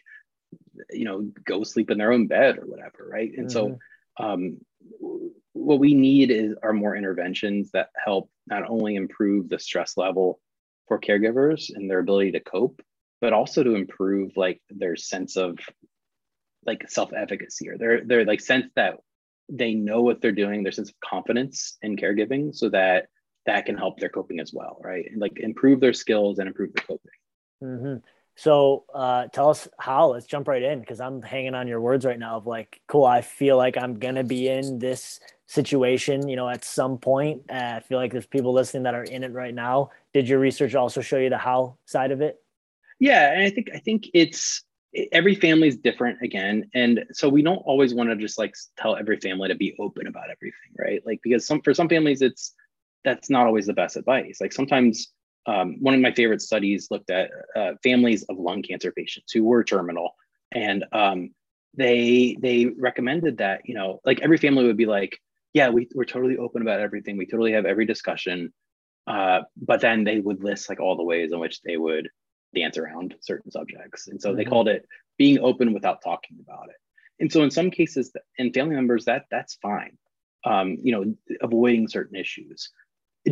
you 0.91 1.05
know, 1.05 1.29
go 1.45 1.63
sleep 1.63 1.91
in 1.91 1.97
their 1.97 2.11
own 2.11 2.25
bed 2.27 2.57
or 2.57 2.65
whatever. 2.65 3.07
Right. 3.11 3.31
And 3.37 3.47
mm-hmm. 3.47 3.73
so 3.73 3.79
um, 4.19 4.57
what 5.53 5.79
we 5.79 5.93
need 5.93 6.31
is 6.31 6.55
are 6.63 6.73
more 6.73 6.95
interventions 6.95 7.71
that 7.71 7.89
help 8.03 8.29
not 8.47 8.69
only 8.69 8.95
improve 8.95 9.49
the 9.49 9.59
stress 9.59 9.97
level 9.97 10.39
for 10.87 10.99
caregivers 10.99 11.69
and 11.73 11.89
their 11.89 11.99
ability 11.99 12.31
to 12.31 12.39
cope 12.39 12.81
but 13.19 13.33
also 13.33 13.63
to 13.63 13.75
improve 13.75 14.31
like 14.37 14.61
their 14.69 14.95
sense 14.95 15.35
of 15.35 15.57
like 16.65 16.89
self-efficacy 16.89 17.69
or 17.69 17.77
their 17.77 18.03
their 18.05 18.25
like 18.25 18.41
sense 18.41 18.67
that 18.75 18.95
they 19.49 19.73
know 19.73 20.01
what 20.01 20.21
they're 20.21 20.31
doing 20.31 20.63
their 20.63 20.71
sense 20.71 20.89
of 20.89 20.99
confidence 20.99 21.77
in 21.81 21.95
caregiving 21.95 22.53
so 22.53 22.69
that 22.69 23.07
that 23.45 23.65
can 23.65 23.77
help 23.77 23.99
their 23.99 24.09
coping 24.09 24.39
as 24.39 24.51
well 24.53 24.79
right 24.83 25.05
and 25.09 25.19
like 25.19 25.39
improve 25.39 25.79
their 25.79 25.93
skills 25.93 26.39
and 26.39 26.47
improve 26.47 26.71
their 26.73 26.85
coping 26.85 27.11
mm-hmm. 27.63 27.95
So 28.37 28.85
uh, 28.93 29.27
tell 29.29 29.49
us 29.49 29.67
how. 29.79 30.11
Let's 30.11 30.27
jump 30.27 30.47
right 30.47 30.61
in 30.61 30.79
because 30.79 31.01
I'm 31.01 31.23
hanging 31.23 31.55
on 31.55 31.67
your 31.67 31.81
words 31.81 32.05
right 32.05 32.19
now. 32.19 32.37
Of 32.37 32.45
like, 32.45 32.79
cool. 32.87 33.03
I 33.03 33.21
feel 33.21 33.57
like 33.57 33.77
I'm 33.77 33.97
gonna 33.97 34.23
be 34.23 34.47
in 34.47 34.77
this 34.77 35.19
situation, 35.47 36.29
you 36.29 36.35
know, 36.35 36.47
at 36.47 36.63
some 36.63 36.99
point. 36.99 37.41
Uh, 37.49 37.73
I 37.77 37.79
feel 37.79 37.97
like 37.97 38.11
there's 38.11 38.27
people 38.27 38.53
listening 38.53 38.83
that 38.83 38.93
are 38.93 39.03
in 39.03 39.23
it 39.23 39.33
right 39.33 39.55
now. 39.55 39.89
Did 40.13 40.29
your 40.29 40.37
research 40.37 40.75
also 40.75 41.01
show 41.01 41.17
you 41.17 41.31
the 41.31 41.37
how 41.39 41.77
side 41.85 42.11
of 42.11 42.21
it? 42.21 42.39
Yeah, 42.99 43.31
and 43.33 43.41
I 43.41 43.49
think 43.49 43.71
I 43.73 43.79
think 43.79 44.07
it's 44.13 44.63
every 45.11 45.33
family 45.33 45.69
is 45.69 45.77
different 45.77 46.21
again, 46.21 46.69
and 46.75 47.05
so 47.13 47.29
we 47.29 47.41
don't 47.41 47.57
always 47.57 47.95
want 47.95 48.11
to 48.11 48.15
just 48.15 48.37
like 48.37 48.53
tell 48.77 48.95
every 48.95 49.17
family 49.17 49.47
to 49.47 49.55
be 49.55 49.75
open 49.79 50.05
about 50.05 50.29
everything, 50.29 50.75
right? 50.77 51.01
Like 51.07 51.21
because 51.23 51.47
some 51.47 51.61
for 51.63 51.73
some 51.73 51.89
families 51.89 52.21
it's 52.21 52.53
that's 53.03 53.31
not 53.31 53.47
always 53.47 53.65
the 53.65 53.73
best 53.73 53.97
advice. 53.97 54.37
Like 54.39 54.53
sometimes 54.53 55.11
um, 55.47 55.77
one 55.79 55.93
of 55.93 56.01
my 56.01 56.11
favorite 56.11 56.41
studies 56.41 56.89
looked 56.91 57.09
at 57.09 57.31
uh, 57.55 57.71
families 57.81 58.23
of 58.23 58.37
lung 58.37 58.61
cancer 58.61 58.91
patients 58.91 59.31
who 59.31 59.43
were 59.45 59.63
terminal, 59.63 60.11
and 60.51 60.83
um, 60.91 61.31
they 61.75 62.35
they 62.41 62.65
recommended 62.65 63.37
that 63.37 63.61
you 63.65 63.73
know 63.73 64.01
like 64.05 64.19
every 64.21 64.37
family 64.37 64.65
would 64.65 64.77
be 64.77 64.85
like, 64.85 65.17
yeah, 65.53 65.69
we, 65.69 65.87
we're 65.95 66.03
totally 66.03 66.37
open 66.37 66.61
about 66.61 66.81
everything. 66.81 67.17
We 67.17 67.25
totally 67.25 67.53
have 67.53 67.65
every 67.65 67.85
discussion, 67.85 68.53
uh, 69.07 69.41
but 69.55 69.79
then 69.79 70.03
they 70.03 70.19
would 70.19 70.43
list 70.43 70.67
like 70.67 70.81
all 70.81 70.97
the 70.97 71.03
ways 71.03 71.31
in 71.31 71.39
which 71.39 71.61
they 71.61 71.77
would 71.77 72.09
dance 72.53 72.77
around 72.77 73.15
certain 73.21 73.49
subjects, 73.49 74.09
and 74.09 74.21
so 74.21 74.29
mm-hmm. 74.29 74.37
they 74.37 74.45
called 74.45 74.67
it 74.67 74.85
being 75.17 75.39
open 75.39 75.73
without 75.73 76.03
talking 76.03 76.37
about 76.41 76.69
it. 76.69 76.75
And 77.19 77.31
so 77.31 77.41
in 77.41 77.51
some 77.51 77.71
cases, 77.71 78.11
in 78.37 78.51
family 78.51 78.75
members, 78.75 79.05
that 79.05 79.25
that's 79.31 79.55
fine. 79.55 79.97
Um, 80.45 80.77
you 80.81 80.91
know, 80.91 81.15
avoiding 81.41 81.87
certain 81.87 82.15
issues 82.17 82.69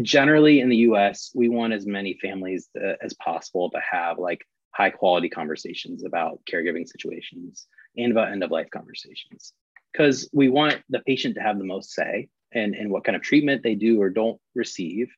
generally 0.02 0.60
in 0.60 0.70
the 0.70 0.78
US, 0.78 1.32
we 1.34 1.50
want 1.50 1.74
as 1.74 1.86
many 1.86 2.18
families 2.22 2.70
to, 2.76 2.92
uh, 2.92 2.96
as 3.02 3.14
possible 3.14 3.70
to 3.72 3.80
have 3.80 4.18
like 4.18 4.46
high 4.72 4.90
quality 4.90 5.30
conversations 5.30 6.04
about 6.04 6.40
caregiving 6.52 6.88
situations 6.88 7.68
and 7.98 8.12
about 8.12 8.32
end 8.32 8.44
of 8.44 8.52
life 8.52 8.68
conversations 8.72 9.54
because 9.92 10.30
we 10.34 10.50
want 10.50 10.82
the 10.90 11.00
patient 11.00 11.36
to 11.36 11.42
have 11.42 11.58
the 11.58 11.64
most 11.64 11.92
say 11.94 12.28
in, 12.52 12.74
in 12.74 12.90
what 12.90 13.06
kind 13.06 13.16
of 13.16 13.22
treatment 13.22 13.64
they 13.64 13.76
do 13.76 14.02
or 14.02 14.10
don't 14.10 14.40
receive. 14.54 15.10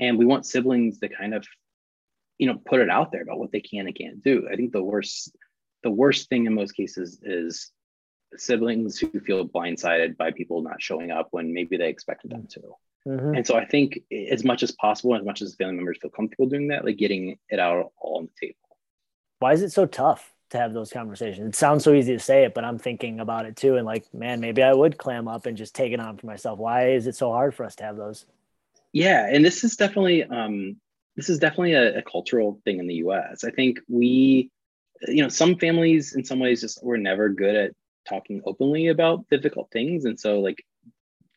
And 0.00 0.18
we 0.18 0.24
want 0.24 0.46
siblings 0.46 0.98
to 1.00 1.08
kind 1.08 1.34
of, 1.34 1.46
you 2.38 2.46
know, 2.46 2.58
put 2.64 2.80
it 2.80 2.88
out 2.88 3.12
there 3.12 3.22
about 3.22 3.38
what 3.38 3.52
they 3.52 3.60
can 3.60 3.86
and 3.86 3.94
can't 3.94 4.22
do. 4.22 4.48
I 4.50 4.56
think 4.56 4.72
the 4.72 4.82
worst, 4.82 5.36
the 5.82 5.90
worst 5.90 6.28
thing 6.30 6.46
in 6.46 6.54
most 6.54 6.72
cases 6.72 7.20
is 7.22 7.70
siblings 8.36 8.98
who 8.98 9.20
feel 9.20 9.46
blindsided 9.46 10.16
by 10.16 10.30
people 10.30 10.62
not 10.62 10.80
showing 10.80 11.10
up 11.10 11.28
when 11.30 11.52
maybe 11.52 11.76
they 11.76 11.88
expected 11.88 12.30
them 12.30 12.46
to. 12.52 12.60
Mm-hmm. 13.06 13.34
And 13.34 13.46
so 13.46 13.56
I 13.56 13.64
think 13.64 14.00
as 14.30 14.44
much 14.44 14.62
as 14.62 14.70
possible, 14.72 15.16
as 15.16 15.24
much 15.24 15.42
as 15.42 15.54
family 15.54 15.74
members 15.74 15.98
feel 16.00 16.10
comfortable 16.10 16.46
doing 16.46 16.68
that, 16.68 16.84
like 16.84 16.96
getting 16.96 17.38
it 17.48 17.58
out 17.58 17.92
all 17.98 18.18
on 18.18 18.28
the 18.28 18.46
table. 18.46 18.58
Why 19.40 19.52
is 19.52 19.62
it 19.62 19.72
so 19.72 19.86
tough 19.86 20.32
to 20.50 20.58
have 20.58 20.72
those 20.72 20.92
conversations? 20.92 21.48
It 21.48 21.56
sounds 21.56 21.82
so 21.82 21.94
easy 21.94 22.12
to 22.12 22.20
say 22.20 22.44
it, 22.44 22.54
but 22.54 22.64
I'm 22.64 22.78
thinking 22.78 23.18
about 23.18 23.46
it 23.46 23.56
too. 23.56 23.76
And 23.76 23.84
like, 23.84 24.12
man, 24.14 24.40
maybe 24.40 24.62
I 24.62 24.72
would 24.72 24.98
clam 24.98 25.26
up 25.26 25.46
and 25.46 25.56
just 25.56 25.74
take 25.74 25.92
it 25.92 26.00
on 26.00 26.16
for 26.16 26.26
myself. 26.26 26.58
Why 26.58 26.90
is 26.90 27.06
it 27.06 27.16
so 27.16 27.32
hard 27.32 27.54
for 27.54 27.64
us 27.64 27.74
to 27.76 27.84
have 27.84 27.96
those? 27.96 28.24
Yeah. 28.92 29.26
And 29.28 29.44
this 29.44 29.64
is 29.64 29.74
definitely, 29.76 30.22
um, 30.22 30.76
this 31.16 31.28
is 31.28 31.40
definitely 31.40 31.72
a, 31.72 31.98
a 31.98 32.02
cultural 32.02 32.60
thing 32.64 32.78
in 32.78 32.86
the 32.86 32.96
US. 32.96 33.42
I 33.42 33.50
think 33.50 33.80
we, 33.88 34.50
you 35.08 35.22
know, 35.22 35.28
some 35.28 35.56
families 35.56 36.14
in 36.14 36.24
some 36.24 36.38
ways 36.38 36.60
just 36.60 36.84
were 36.84 36.98
never 36.98 37.28
good 37.28 37.56
at 37.56 37.72
talking 38.08 38.42
openly 38.44 38.88
about 38.88 39.28
difficult 39.28 39.70
things. 39.72 40.04
And 40.04 40.18
so 40.18 40.40
like 40.40 40.64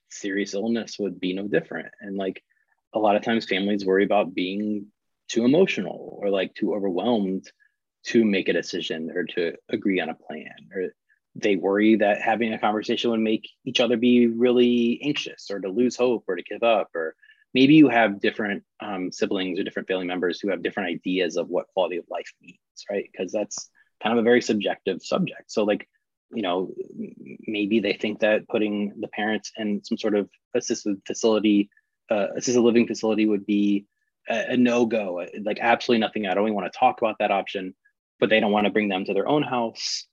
serious 0.09 0.53
illness 0.53 0.97
would 0.99 1.19
be 1.19 1.33
no 1.33 1.47
different. 1.47 1.89
And 2.01 2.17
like 2.17 2.43
a 2.93 2.99
lot 2.99 3.15
of 3.15 3.23
times 3.23 3.45
families 3.45 3.85
worry 3.85 4.05
about 4.05 4.33
being 4.33 4.87
too 5.27 5.45
emotional 5.45 6.17
or 6.21 6.29
like 6.29 6.53
too 6.53 6.73
overwhelmed 6.73 7.49
to 8.05 8.23
make 8.23 8.47
a 8.47 8.53
decision 8.53 9.11
or 9.11 9.23
to 9.23 9.53
agree 9.69 9.99
on 9.99 10.09
a 10.09 10.15
plan 10.15 10.53
or 10.73 10.93
they 11.35 11.55
worry 11.55 11.95
that 11.97 12.21
having 12.21 12.53
a 12.53 12.59
conversation 12.59 13.11
would 13.11 13.19
make 13.19 13.49
each 13.65 13.79
other 13.79 13.97
be 13.97 14.27
really 14.27 15.01
anxious 15.03 15.49
or 15.51 15.59
to 15.59 15.69
lose 15.69 15.95
hope 15.95 16.23
or 16.27 16.35
to 16.35 16.43
give 16.43 16.63
up 16.63 16.89
or 16.95 17.15
maybe 17.53 17.73
you 17.73 17.89
have 17.89 18.21
different 18.21 18.63
um, 18.79 19.11
siblings 19.11 19.59
or 19.59 19.63
different 19.63 19.87
family 19.87 20.05
members 20.05 20.39
who 20.39 20.49
have 20.49 20.61
different 20.63 20.89
ideas 20.89 21.35
of 21.35 21.49
what 21.49 21.67
quality 21.73 21.97
of 21.97 22.05
life 22.09 22.31
means 22.41 22.59
right 22.89 23.09
because 23.11 23.31
that's 23.31 23.69
kind 24.01 24.13
of 24.13 24.21
a 24.21 24.27
very 24.27 24.41
subjective 24.41 25.01
subject 25.01 25.51
so 25.51 25.63
like 25.63 25.87
you 26.33 26.41
know, 26.41 26.71
maybe 27.47 27.79
they 27.79 27.93
think 27.93 28.19
that 28.19 28.47
putting 28.47 28.93
the 28.99 29.07
parents 29.07 29.51
in 29.57 29.83
some 29.83 29.97
sort 29.97 30.15
of 30.15 30.29
assisted 30.53 31.01
facility, 31.05 31.69
uh, 32.09 32.27
assisted 32.35 32.61
living 32.61 32.87
facility 32.87 33.25
would 33.25 33.45
be 33.45 33.85
a, 34.29 34.53
a 34.53 34.57
no 34.57 34.85
go. 34.85 35.25
Like 35.43 35.59
absolutely 35.61 36.01
nothing. 36.01 36.27
I 36.27 36.33
don't 36.33 36.45
even 36.45 36.55
want 36.55 36.71
to 36.71 36.77
talk 36.77 37.01
about 37.01 37.17
that 37.19 37.31
option, 37.31 37.75
but 38.19 38.29
they 38.29 38.39
don't 38.39 38.51
want 38.51 38.65
to 38.65 38.73
bring 38.73 38.89
them 38.89 39.05
to 39.05 39.13
their 39.13 39.27
own 39.27 39.43
house. 39.43 40.07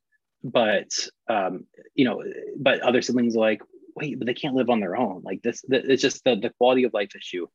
But 0.45 0.89
um, 1.29 1.67
you 1.95 2.05
know, 2.05 2.23
but 2.59 2.81
other 2.81 3.03
siblings 3.03 3.37
are 3.37 3.41
like, 3.41 3.63
wait, 3.95 4.19
but 4.19 4.27
they 4.27 4.35
can't 4.35 4.55
live 4.55 4.71
on 4.71 4.81
their 4.81 4.97
own. 4.97 5.23
Like 5.25 5.43
this, 5.43 5.65
it's 5.69 6.03
just 6.03 6.25
the, 6.25 6.37
the 6.37 6.51
quality 6.59 6.85
of 6.85 6.95
life 6.95 7.15
issue. 7.17 7.47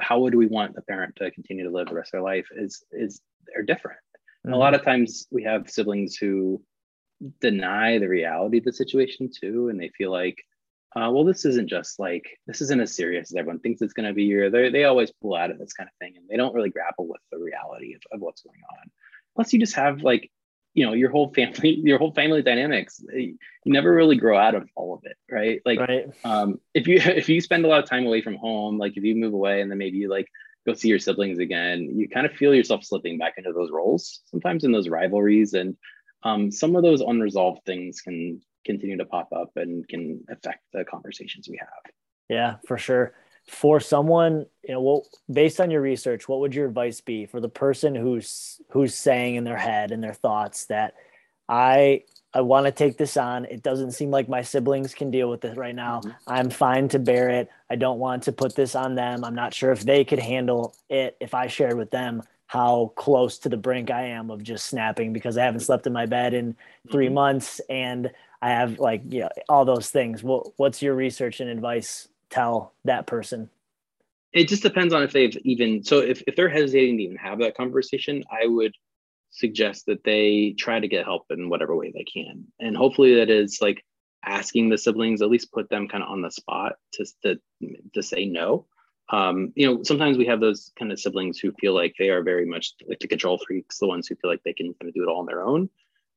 How 0.00 0.20
would 0.20 0.34
we 0.34 0.46
want 0.46 0.74
the 0.74 0.82
parent 0.82 1.16
to 1.16 1.30
continue 1.32 1.64
to 1.64 1.70
live 1.70 1.88
the 1.88 1.94
rest 1.94 2.08
of 2.08 2.18
their 2.18 2.22
life? 2.22 2.46
Is 2.56 2.84
is 2.92 3.20
they're 3.46 3.62
different. 3.62 3.98
Mm-hmm. 4.46 4.54
a 4.54 4.58
lot 4.58 4.74
of 4.74 4.84
times 4.84 5.26
we 5.32 5.42
have 5.42 5.68
siblings 5.68 6.16
who 6.16 6.62
deny 7.40 7.98
the 7.98 8.08
reality 8.08 8.58
of 8.58 8.64
the 8.64 8.72
situation 8.72 9.28
too 9.28 9.68
and 9.68 9.80
they 9.80 9.88
feel 9.88 10.10
like 10.10 10.44
uh, 10.96 11.10
well 11.10 11.24
this 11.24 11.44
isn't 11.44 11.68
just 11.68 11.98
like 11.98 12.24
this 12.46 12.60
isn't 12.60 12.80
as 12.80 12.94
serious 12.94 13.30
as 13.30 13.36
everyone 13.36 13.58
thinks 13.58 13.82
it's 13.82 13.92
going 13.92 14.08
to 14.08 14.14
be 14.14 14.32
or 14.34 14.50
they 14.50 14.84
always 14.84 15.12
pull 15.20 15.34
out 15.34 15.50
of 15.50 15.58
this 15.58 15.72
kind 15.72 15.88
of 15.88 15.96
thing 15.98 16.14
and 16.16 16.28
they 16.28 16.36
don't 16.36 16.54
really 16.54 16.70
grapple 16.70 17.06
with 17.06 17.20
the 17.30 17.38
reality 17.38 17.94
of, 17.94 18.00
of 18.12 18.20
what's 18.20 18.42
going 18.42 18.60
on 18.70 18.90
plus 19.34 19.52
you 19.52 19.58
just 19.58 19.74
have 19.74 20.02
like 20.02 20.30
you 20.74 20.86
know 20.86 20.92
your 20.92 21.10
whole 21.10 21.32
family 21.34 21.80
your 21.82 21.98
whole 21.98 22.12
family 22.12 22.42
dynamics 22.42 23.02
eh, 23.12 23.18
you 23.18 23.36
never 23.66 23.92
really 23.92 24.16
grow 24.16 24.38
out 24.38 24.54
of 24.54 24.68
all 24.76 24.94
of 24.94 25.00
it 25.04 25.16
right 25.30 25.60
like 25.66 25.80
right. 25.80 26.06
um 26.24 26.60
if 26.74 26.86
you 26.86 26.96
if 27.04 27.28
you 27.28 27.40
spend 27.40 27.64
a 27.64 27.68
lot 27.68 27.82
of 27.82 27.88
time 27.88 28.06
away 28.06 28.22
from 28.22 28.36
home 28.36 28.78
like 28.78 28.96
if 28.96 29.02
you 29.02 29.14
move 29.14 29.34
away 29.34 29.60
and 29.60 29.70
then 29.70 29.78
maybe 29.78 29.98
you 29.98 30.08
like 30.08 30.28
go 30.66 30.74
see 30.74 30.88
your 30.88 30.98
siblings 30.98 31.38
again 31.38 31.92
you 31.96 32.08
kind 32.08 32.26
of 32.26 32.32
feel 32.32 32.54
yourself 32.54 32.84
slipping 32.84 33.18
back 33.18 33.34
into 33.36 33.52
those 33.52 33.70
roles 33.70 34.20
sometimes 34.26 34.64
in 34.64 34.72
those 34.72 34.88
rivalries 34.88 35.54
and 35.54 35.76
um, 36.22 36.50
some 36.50 36.76
of 36.76 36.82
those 36.82 37.00
unresolved 37.00 37.64
things 37.64 38.00
can 38.00 38.40
continue 38.64 38.96
to 38.96 39.04
pop 39.04 39.32
up 39.32 39.50
and 39.56 39.86
can 39.88 40.24
affect 40.28 40.62
the 40.72 40.84
conversations 40.84 41.48
we 41.48 41.58
have. 41.58 41.92
Yeah, 42.28 42.56
for 42.66 42.76
sure. 42.76 43.14
For 43.46 43.80
someone, 43.80 44.44
you 44.62 44.74
know, 44.74 44.80
what 44.80 45.04
based 45.30 45.60
on 45.60 45.70
your 45.70 45.80
research, 45.80 46.28
what 46.28 46.40
would 46.40 46.54
your 46.54 46.66
advice 46.66 47.00
be 47.00 47.24
for 47.24 47.40
the 47.40 47.48
person 47.48 47.94
who's 47.94 48.60
who's 48.70 48.94
saying 48.94 49.36
in 49.36 49.44
their 49.44 49.56
head 49.56 49.90
and 49.90 50.02
their 50.02 50.12
thoughts 50.12 50.66
that 50.66 50.94
I 51.48 52.02
I 52.34 52.42
want 52.42 52.66
to 52.66 52.72
take 52.72 52.98
this 52.98 53.16
on. 53.16 53.46
It 53.46 53.62
doesn't 53.62 53.92
seem 53.92 54.10
like 54.10 54.28
my 54.28 54.42
siblings 54.42 54.92
can 54.92 55.10
deal 55.10 55.30
with 55.30 55.46
it 55.46 55.56
right 55.56 55.74
now. 55.74 56.00
Mm-hmm. 56.00 56.10
I'm 56.26 56.50
fine 56.50 56.88
to 56.88 56.98
bear 56.98 57.30
it. 57.30 57.48
I 57.70 57.76
don't 57.76 57.98
want 57.98 58.24
to 58.24 58.32
put 58.32 58.54
this 58.54 58.74
on 58.74 58.94
them. 58.94 59.24
I'm 59.24 59.34
not 59.34 59.54
sure 59.54 59.72
if 59.72 59.80
they 59.80 60.04
could 60.04 60.18
handle 60.18 60.76
it 60.90 61.16
if 61.20 61.32
I 61.32 61.46
shared 61.46 61.78
with 61.78 61.90
them 61.90 62.22
how 62.48 62.92
close 62.96 63.38
to 63.38 63.48
the 63.48 63.56
brink 63.56 63.90
I 63.90 64.06
am 64.06 64.30
of 64.30 64.42
just 64.42 64.66
snapping 64.66 65.12
because 65.12 65.36
I 65.36 65.44
haven't 65.44 65.60
slept 65.60 65.86
in 65.86 65.92
my 65.92 66.06
bed 66.06 66.32
in 66.34 66.56
3 66.90 67.06
mm-hmm. 67.06 67.14
months 67.14 67.60
and 67.68 68.10
I 68.40 68.50
have 68.50 68.78
like 68.78 69.02
yeah 69.04 69.14
you 69.14 69.20
know, 69.20 69.28
all 69.48 69.64
those 69.64 69.90
things. 69.90 70.22
What 70.22 70.48
what's 70.56 70.82
your 70.82 70.94
research 70.94 71.40
and 71.40 71.50
advice 71.50 72.08
tell 72.30 72.72
that 72.84 73.06
person? 73.06 73.50
It 74.32 74.48
just 74.48 74.62
depends 74.62 74.94
on 74.94 75.02
if 75.02 75.12
they've 75.12 75.36
even 75.44 75.84
so 75.84 75.98
if, 75.98 76.22
if 76.26 76.36
they're 76.36 76.48
hesitating 76.48 76.96
to 76.96 77.02
even 77.02 77.16
have 77.16 77.38
that 77.40 77.56
conversation, 77.56 78.24
I 78.30 78.46
would 78.46 78.74
suggest 79.30 79.86
that 79.86 80.04
they 80.04 80.54
try 80.58 80.80
to 80.80 80.88
get 80.88 81.04
help 81.04 81.26
in 81.30 81.50
whatever 81.50 81.76
way 81.76 81.92
they 81.92 82.04
can. 82.04 82.46
And 82.58 82.76
hopefully 82.76 83.16
that 83.16 83.28
is 83.30 83.58
like 83.60 83.84
asking 84.24 84.70
the 84.70 84.78
siblings, 84.78 85.20
at 85.20 85.28
least 85.28 85.52
put 85.52 85.68
them 85.68 85.86
kind 85.86 86.02
of 86.02 86.10
on 86.10 86.22
the 86.22 86.30
spot 86.30 86.76
to, 86.94 87.06
to, 87.22 87.38
to 87.94 88.02
say 88.02 88.24
no 88.24 88.66
um, 89.10 89.52
you 89.54 89.66
know, 89.66 89.82
sometimes 89.82 90.18
we 90.18 90.26
have 90.26 90.40
those 90.40 90.70
kind 90.78 90.92
of 90.92 91.00
siblings 91.00 91.38
who 91.38 91.52
feel 91.52 91.74
like 91.74 91.94
they 91.98 92.10
are 92.10 92.22
very 92.22 92.44
much 92.44 92.74
like 92.86 92.98
the 92.98 93.08
control 93.08 93.38
freaks, 93.38 93.78
the 93.78 93.86
ones 93.86 94.06
who 94.06 94.16
feel 94.16 94.30
like 94.30 94.42
they 94.44 94.52
can 94.52 94.74
kind 94.74 94.88
of 94.88 94.94
do 94.94 95.02
it 95.02 95.08
all 95.08 95.20
on 95.20 95.26
their 95.26 95.42
own. 95.42 95.70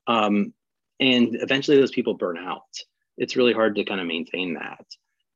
Um, 0.07 0.53
and 0.99 1.35
eventually 1.35 1.77
those 1.77 1.91
people 1.91 2.15
burn 2.15 2.37
out. 2.37 2.67
It's 3.17 3.35
really 3.35 3.53
hard 3.53 3.75
to 3.75 3.85
kind 3.85 4.01
of 4.01 4.07
maintain 4.07 4.55
that. 4.55 4.85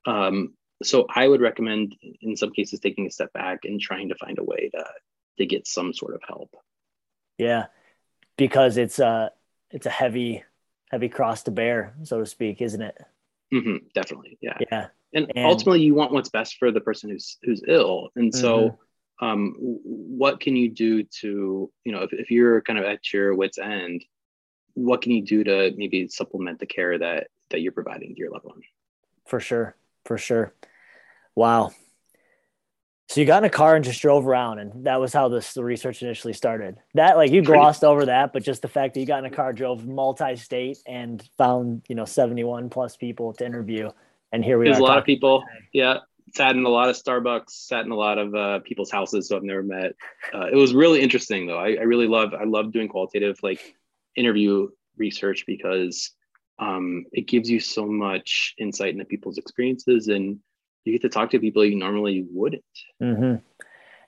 Um, 0.05 0.53
so 0.83 1.07
I 1.13 1.27
would 1.27 1.41
recommend 1.41 1.95
in 2.21 2.35
some 2.35 2.51
cases 2.51 2.79
taking 2.79 3.07
a 3.07 3.11
step 3.11 3.31
back 3.31 3.59
and 3.63 3.79
trying 3.79 4.09
to 4.09 4.15
find 4.15 4.37
a 4.37 4.43
way 4.43 4.69
to 4.73 4.85
to 5.37 5.45
get 5.45 5.67
some 5.67 5.93
sort 5.93 6.13
of 6.13 6.21
help. 6.27 6.55
Yeah, 7.37 7.67
because 8.37 8.77
it's 8.77 8.99
a 8.99 9.31
it's 9.71 9.85
a 9.85 9.89
heavy 9.89 10.43
heavy 10.91 11.09
cross 11.09 11.43
to 11.43 11.51
bear, 11.51 11.95
so 12.03 12.19
to 12.19 12.25
speak, 12.25 12.61
isn't 12.61 12.81
it? 12.81 12.97
Mm-hmm, 13.53 13.87
definitely. 13.93 14.37
Yeah. 14.41 14.57
Yeah 14.69 14.87
and, 15.15 15.31
and, 15.35 15.45
ultimately 15.45 15.81
you 15.81 15.95
want 15.95 16.11
what's 16.11 16.29
best 16.29 16.57
for 16.57 16.71
the 16.71 16.81
person 16.81 17.09
who's 17.09 17.37
who's 17.41 17.63
ill. 17.67 18.09
And 18.15 18.33
so 18.33 18.77
mm-hmm. 19.21 19.25
um, 19.25 19.55
what 19.57 20.39
can 20.39 20.55
you 20.55 20.69
do 20.69 21.03
to 21.21 21.71
you 21.83 21.91
know 21.91 22.03
if, 22.03 22.13
if 22.13 22.29
you're 22.29 22.61
kind 22.61 22.77
of 22.77 22.85
at 22.85 23.11
your 23.11 23.33
wits 23.33 23.57
end 23.57 24.05
what 24.75 25.01
can 25.01 25.11
you 25.11 25.23
do 25.23 25.43
to 25.43 25.73
maybe 25.75 26.07
supplement 26.07 26.59
the 26.59 26.65
care 26.65 26.97
that 26.99 27.27
that 27.49 27.61
you're 27.61 27.71
providing 27.71 28.13
to 28.13 28.19
your 28.19 28.31
loved 28.31 28.45
one? 28.45 28.61
For 29.25 29.39
sure. 29.39 29.75
For 30.03 30.17
sure. 30.17 30.53
Wow. 31.33 31.71
So 33.07 33.21
you 33.21 33.27
got 33.27 33.43
in 33.43 33.47
a 33.47 33.51
car 33.51 33.75
and 33.75 33.85
just 33.85 34.01
drove 34.01 34.27
around, 34.27 34.59
and 34.59 34.85
that 34.85 34.99
was 34.99 35.13
how 35.13 35.29
this 35.29 35.53
the 35.53 35.63
research 35.63 36.01
initially 36.01 36.33
started. 36.33 36.77
That 36.95 37.17
like 37.17 37.31
you 37.31 37.43
glossed 37.43 37.83
over 37.83 38.05
that, 38.07 38.33
but 38.33 38.43
just 38.43 38.61
the 38.61 38.67
fact 38.67 38.93
that 38.93 38.99
you 38.99 39.05
got 39.05 39.19
in 39.19 39.31
a 39.31 39.35
car, 39.35 39.53
drove 39.53 39.85
multi-state, 39.85 40.79
and 40.87 41.23
found 41.37 41.83
you 41.87 41.95
know 41.95 42.05
seventy-one 42.05 42.69
plus 42.69 42.97
people 42.97 43.31
to 43.33 43.45
interview, 43.45 43.91
and 44.31 44.43
here 44.43 44.57
we 44.57 44.65
There's 44.65 44.77
are. 44.77 44.81
a 44.81 44.83
lot 44.83 44.97
of 44.97 45.05
people. 45.05 45.43
Yeah, 45.73 45.99
sat 46.33 46.55
in 46.55 46.65
a 46.65 46.69
lot 46.69 46.89
of 46.89 46.95
Starbucks, 46.95 47.49
sat 47.49 47.85
in 47.85 47.91
a 47.91 47.95
lot 47.95 48.17
of 48.17 48.35
uh, 48.35 48.59
people's 48.59 48.91
houses 48.91 49.29
who 49.29 49.37
I've 49.37 49.43
never 49.43 49.63
met. 49.63 49.93
Uh, 50.33 50.47
it 50.51 50.55
was 50.55 50.73
really 50.73 51.01
interesting 51.01 51.47
though. 51.47 51.57
I, 51.57 51.75
I 51.75 51.83
really 51.83 52.07
love 52.07 52.33
I 52.33 52.43
love 52.43 52.71
doing 52.71 52.87
qualitative 52.87 53.39
like 53.43 53.75
interview 54.15 54.69
research 54.97 55.45
because 55.45 56.11
um, 56.59 57.05
it 57.11 57.27
gives 57.27 57.49
you 57.49 57.59
so 57.59 57.85
much 57.85 58.53
insight 58.57 58.93
into 58.93 59.05
people's 59.05 59.37
experiences 59.37 60.07
and 60.07 60.39
you 60.85 60.93
get 60.93 61.01
to 61.01 61.09
talk 61.09 61.31
to 61.31 61.39
people 61.39 61.65
you 61.65 61.75
normally 61.75 62.25
wouldn't. 62.29 62.63
Mm-hmm. 63.01 63.35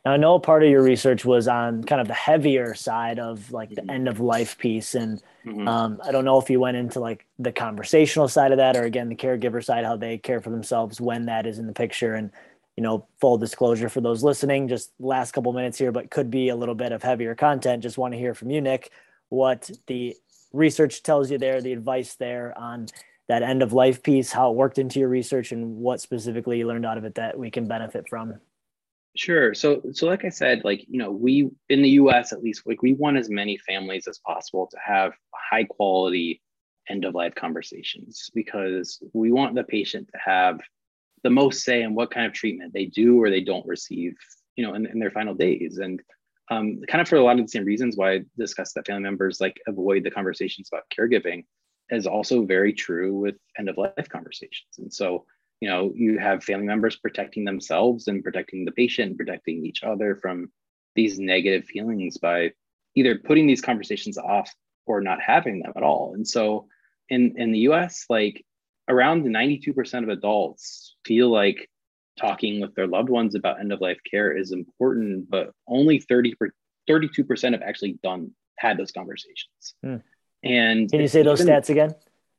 Now, 0.08 0.14
I 0.14 0.18
know 0.18 0.40
part 0.40 0.64
of 0.64 0.70
your 0.70 0.84
research 0.84 1.26
was 1.26 1.50
on 1.50 1.84
kind 1.84 2.00
of 2.00 2.08
the 2.08 2.14
heavier 2.14 2.74
side 2.76 3.20
of 3.20 3.52
like 3.52 3.72
the 3.72 3.82
mm-hmm. 3.82 3.90
end 3.90 4.08
of 4.08 4.22
life 4.22 4.58
piece. 4.58 4.96
And 4.96 5.22
mm-hmm. 5.46 5.68
um, 5.68 6.00
I 6.02 6.14
don't 6.14 6.24
know 6.24 6.40
if 6.40 6.50
you 6.50 6.62
went 6.62 6.78
into 6.78 7.02
like 7.02 7.26
the 7.40 7.52
conversational 7.52 8.30
side 8.30 8.54
of 8.54 8.58
that 8.58 8.78
or 8.78 8.84
again, 8.84 9.10
the 9.10 9.18
caregiver 9.18 9.62
side, 9.62 9.84
how 9.84 9.98
they 9.98 10.18
care 10.18 10.40
for 10.40 10.50
themselves 10.50 11.02
when 11.02 11.26
that 11.26 11.46
is 11.46 11.60
in 11.60 11.68
the 11.68 11.74
picture. 11.74 12.14
And, 12.14 12.32
you 12.78 12.84
know, 12.84 13.06
full 13.20 13.38
disclosure 13.38 13.90
for 13.90 14.00
those 14.00 14.24
listening, 14.24 14.70
just 14.70 14.94
last 14.98 15.34
couple 15.34 15.52
minutes 15.52 15.78
here, 15.78 15.92
but 15.92 16.10
could 16.10 16.32
be 16.32 16.48
a 16.48 16.56
little 16.56 16.74
bit 16.74 16.94
of 16.94 17.04
heavier 17.04 17.36
content. 17.36 17.84
Just 17.84 17.98
want 17.98 18.14
to 18.14 18.18
hear 18.18 18.34
from 18.34 18.50
you, 18.50 18.62
Nick, 18.62 18.92
what 19.28 19.70
the 19.88 20.16
research 20.54 21.04
tells 21.04 21.30
you 21.30 21.38
there, 21.38 21.62
the 21.62 21.74
advice 21.74 22.16
there 22.16 22.58
on 22.58 22.88
that 23.28 23.44
end 23.44 23.62
of 23.62 23.74
life 23.74 24.04
piece, 24.04 24.32
how 24.32 24.52
it 24.52 24.56
worked 24.56 24.78
into 24.78 25.02
your 25.02 25.10
research, 25.10 25.52
and 25.52 25.76
what 25.76 26.00
specifically 26.00 26.60
you 26.60 26.66
learned 26.66 26.86
out 26.86 26.98
of 26.98 27.04
it 27.04 27.16
that 27.16 27.38
we 27.38 27.52
can 27.52 27.68
benefit 27.68 28.08
from. 28.08 28.36
Sure. 29.18 29.56
So, 29.56 29.82
so 29.94 30.06
like 30.06 30.26
I 30.26 30.30
said, 30.30 30.64
like 30.64 30.86
you 30.88 31.00
know, 31.00 31.12
we 31.12 31.50
in 31.70 31.82
the 31.82 31.90
U.S. 31.92 32.32
at 32.32 32.44
least, 32.44 32.62
like 32.66 32.84
we 32.84 32.94
want 32.94 33.18
as 33.18 33.30
many 33.30 33.58
families 33.58 34.08
as 34.08 34.20
possible 34.20 34.68
to 34.68 34.78
have 34.86 35.14
high 35.34 35.64
quality 35.64 36.42
end 36.90 37.04
of 37.04 37.16
life 37.16 37.34
conversations 37.36 38.30
because 38.34 39.02
we 39.14 39.32
want 39.32 39.56
the 39.56 39.64
patient 39.64 40.08
to 40.14 40.20
have 40.24 40.60
the 41.24 41.30
most 41.32 41.64
say 41.64 41.82
in 41.82 41.96
what 41.96 42.12
kind 42.12 42.28
of 42.28 42.34
treatment 42.34 42.74
they 42.74 42.86
do 42.86 43.22
or 43.22 43.30
they 43.30 43.42
don't 43.42 43.66
receive, 43.66 44.14
you 44.56 44.66
know, 44.66 44.76
in, 44.76 44.86
in 44.86 45.00
their 45.00 45.12
final 45.12 45.34
days. 45.34 45.80
And 45.80 46.00
um, 46.50 46.82
kind 46.88 47.02
of 47.02 47.10
for 47.10 47.18
a 47.18 47.24
lot 47.24 47.40
of 47.40 47.46
the 47.46 47.52
same 47.52 47.66
reasons 47.66 47.98
why 47.98 48.14
I 48.14 48.20
discussed 48.38 48.76
that 48.76 48.86
family 48.86 49.02
members 49.04 49.42
like 49.42 49.60
avoid 49.68 50.04
the 50.04 50.12
conversations 50.12 50.70
about 50.72 50.84
caregiving 50.98 51.44
is 51.90 52.06
also 52.06 52.46
very 52.46 52.72
true 52.72 53.16
with 53.16 53.36
end 53.58 53.68
of 53.68 53.78
life 53.78 54.08
conversations. 54.10 54.78
And 54.78 54.94
so, 54.94 55.26
you 55.60 55.70
know, 55.70 55.92
you 55.96 56.20
have 56.20 56.44
family 56.44 56.68
members 56.68 56.96
protecting 56.96 57.46
themselves 57.46 58.08
and 58.08 58.24
protecting 58.24 58.66
the 58.66 58.72
patient, 58.72 59.18
protecting 59.18 59.66
each 59.66 59.84
other 59.84 60.16
from 60.16 60.52
these 60.96 61.20
negative 61.20 61.66
feelings 61.66 62.18
by 62.18 62.52
either 62.96 63.18
putting 63.18 63.48
these 63.48 63.62
conversations 63.62 64.18
off 64.18 64.54
or 64.86 65.02
not 65.02 65.22
having 65.22 65.60
them 65.60 65.74
at 65.76 65.84
all. 65.84 66.14
And 66.16 66.28
so 66.28 66.68
in, 67.10 67.36
in 67.38 67.52
the 67.52 67.60
US, 67.60 68.06
like 68.10 68.44
around 68.88 69.24
92% 69.24 70.04
of 70.04 70.10
adults 70.10 70.96
feel 71.06 71.30
like 71.30 71.70
talking 72.20 72.62
with 72.62 72.74
their 72.76 72.88
loved 72.88 73.10
ones 73.10 73.36
about 73.36 73.60
end 73.60 73.72
of 73.72 73.82
life 73.82 74.00
care 74.10 74.36
is 74.36 74.52
important, 74.52 75.30
but 75.30 75.52
only 75.68 76.00
30 76.00 76.34
32% 76.90 77.52
have 77.52 77.62
actually 77.62 78.00
done 78.02 78.32
had 78.58 78.78
those 78.78 78.92
conversations. 78.92 79.76
Hmm. 79.84 79.98
And 80.44 80.90
can 80.90 81.02
you 81.02 81.08
say 81.08 81.24
those 81.24 81.42
stats 81.42 81.70
again? 81.70 81.96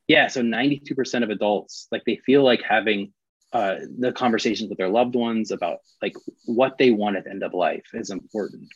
Yeah. 0.09 0.27
So 0.27 0.41
92% 0.41 1.23
of 1.23 1.29
adults, 1.29 1.87
like 1.91 2.03
they 2.03 2.17
feel 2.25 2.43
like 2.43 2.63
having 2.63 3.13
uh, 3.53 3.75
the 3.99 4.11
conversations 4.11 4.67
with 4.67 4.79
their 4.79 4.89
loved 4.89 5.15
ones 5.15 5.51
about 5.51 5.77
like 6.01 6.15
what 6.45 6.77
they 6.79 6.89
want 6.89 7.15
at 7.15 7.25
the 7.25 7.29
end 7.29 7.43
of 7.43 7.53
life 7.53 7.85
is 7.93 8.09
important, 8.09 8.67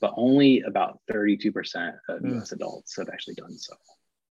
but 0.00 0.12
only 0.16 0.60
about 0.62 0.98
32% 1.10 1.92
of 2.08 2.20
mm. 2.20 2.40
US 2.40 2.50
adults 2.50 2.96
have 2.98 3.08
actually 3.08 3.34
done 3.34 3.56
so. 3.56 3.74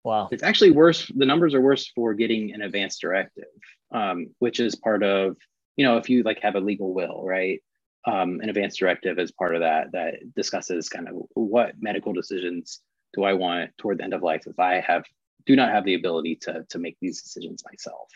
Wow. 0.04 0.30
It's 0.32 0.42
actually 0.42 0.72
worse. 0.72 1.12
The 1.16 1.26
numbers 1.26 1.54
are 1.54 1.62
worse 1.62 1.92
for 1.94 2.16
getting 2.16 2.52
an 2.54 2.64
advance 2.64 2.98
directive, 2.98 3.46
um, 3.92 4.28
which 4.40 4.60
is 4.60 4.76
part 4.76 5.04
of, 5.04 5.38
you 5.76 5.86
know, 5.86 5.98
if 5.98 6.10
you 6.10 6.24
like 6.24 6.42
have 6.42 6.56
a 6.56 6.60
legal 6.60 6.96
will, 6.96 7.24
right? 7.24 7.62
Um, 8.08 8.40
an 8.42 8.50
advance 8.50 8.78
directive 8.78 9.20
is 9.20 9.32
part 9.32 9.54
of 9.54 9.62
that, 9.62 9.92
that 9.92 10.16
discusses 10.36 10.90
kind 10.90 11.08
of 11.08 11.16
what 11.36 11.74
medical 11.80 12.14
decisions 12.14 12.80
do 13.14 13.24
I 13.24 13.34
want 13.34 13.72
toward 13.78 14.00
the 14.00 14.04
end 14.04 14.16
of 14.16 14.24
life 14.24 14.44
if 14.48 14.58
I 14.58 14.80
have 14.80 15.04
do 15.46 15.56
not 15.56 15.70
have 15.70 15.86
the 15.86 15.96
ability 15.96 16.36
to 16.36 16.66
to 16.70 16.80
make 16.80 16.98
these 17.02 17.22
decisions 17.22 17.64
myself, 17.66 18.10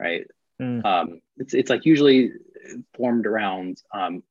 right? 0.00 0.26
Mm. 0.60 0.84
Um, 0.84 1.20
it's 1.36 1.54
it's 1.54 1.70
like 1.70 1.84
usually 1.84 2.32
formed 2.94 3.26
around 3.26 3.80
um, 3.92 4.22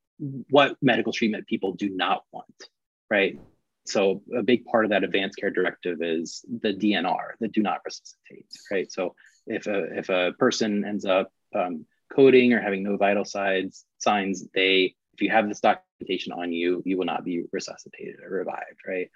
what 0.50 0.78
medical 0.82 1.14
treatment 1.14 1.48
people 1.48 1.74
do 1.74 1.90
not 1.90 2.24
want, 2.32 2.70
right? 3.10 3.40
So 3.86 4.24
a 4.36 4.42
big 4.42 4.66
part 4.66 4.86
of 4.86 4.92
that 4.92 5.04
advanced 5.04 5.38
care 5.38 5.52
directive 5.52 6.02
is 6.02 6.44
the 6.62 6.74
DNR, 6.74 7.34
the 7.40 7.48
do 7.48 7.62
not 7.62 7.82
resuscitate, 7.86 8.48
right? 8.72 8.92
So 8.92 9.16
if 9.46 9.68
a 9.68 9.98
if 9.98 10.10
a 10.10 10.34
person 10.40 10.84
ends 10.86 11.06
up 11.06 11.32
um, 11.54 11.86
coding 12.14 12.54
or 12.54 12.62
having 12.62 12.84
no 12.84 12.98
vital 12.98 13.26
signs 13.26 13.86
signs, 14.00 14.48
they 14.54 14.96
if 15.14 15.22
you 15.22 15.30
have 15.30 15.48
this 15.48 15.62
documentation 15.62 16.34
on 16.34 16.52
you, 16.52 16.82
you 16.86 16.98
will 16.98 17.06
not 17.06 17.24
be 17.24 17.44
resuscitated 17.52 18.16
or 18.24 18.30
revived, 18.30 18.82
right? 18.88 19.10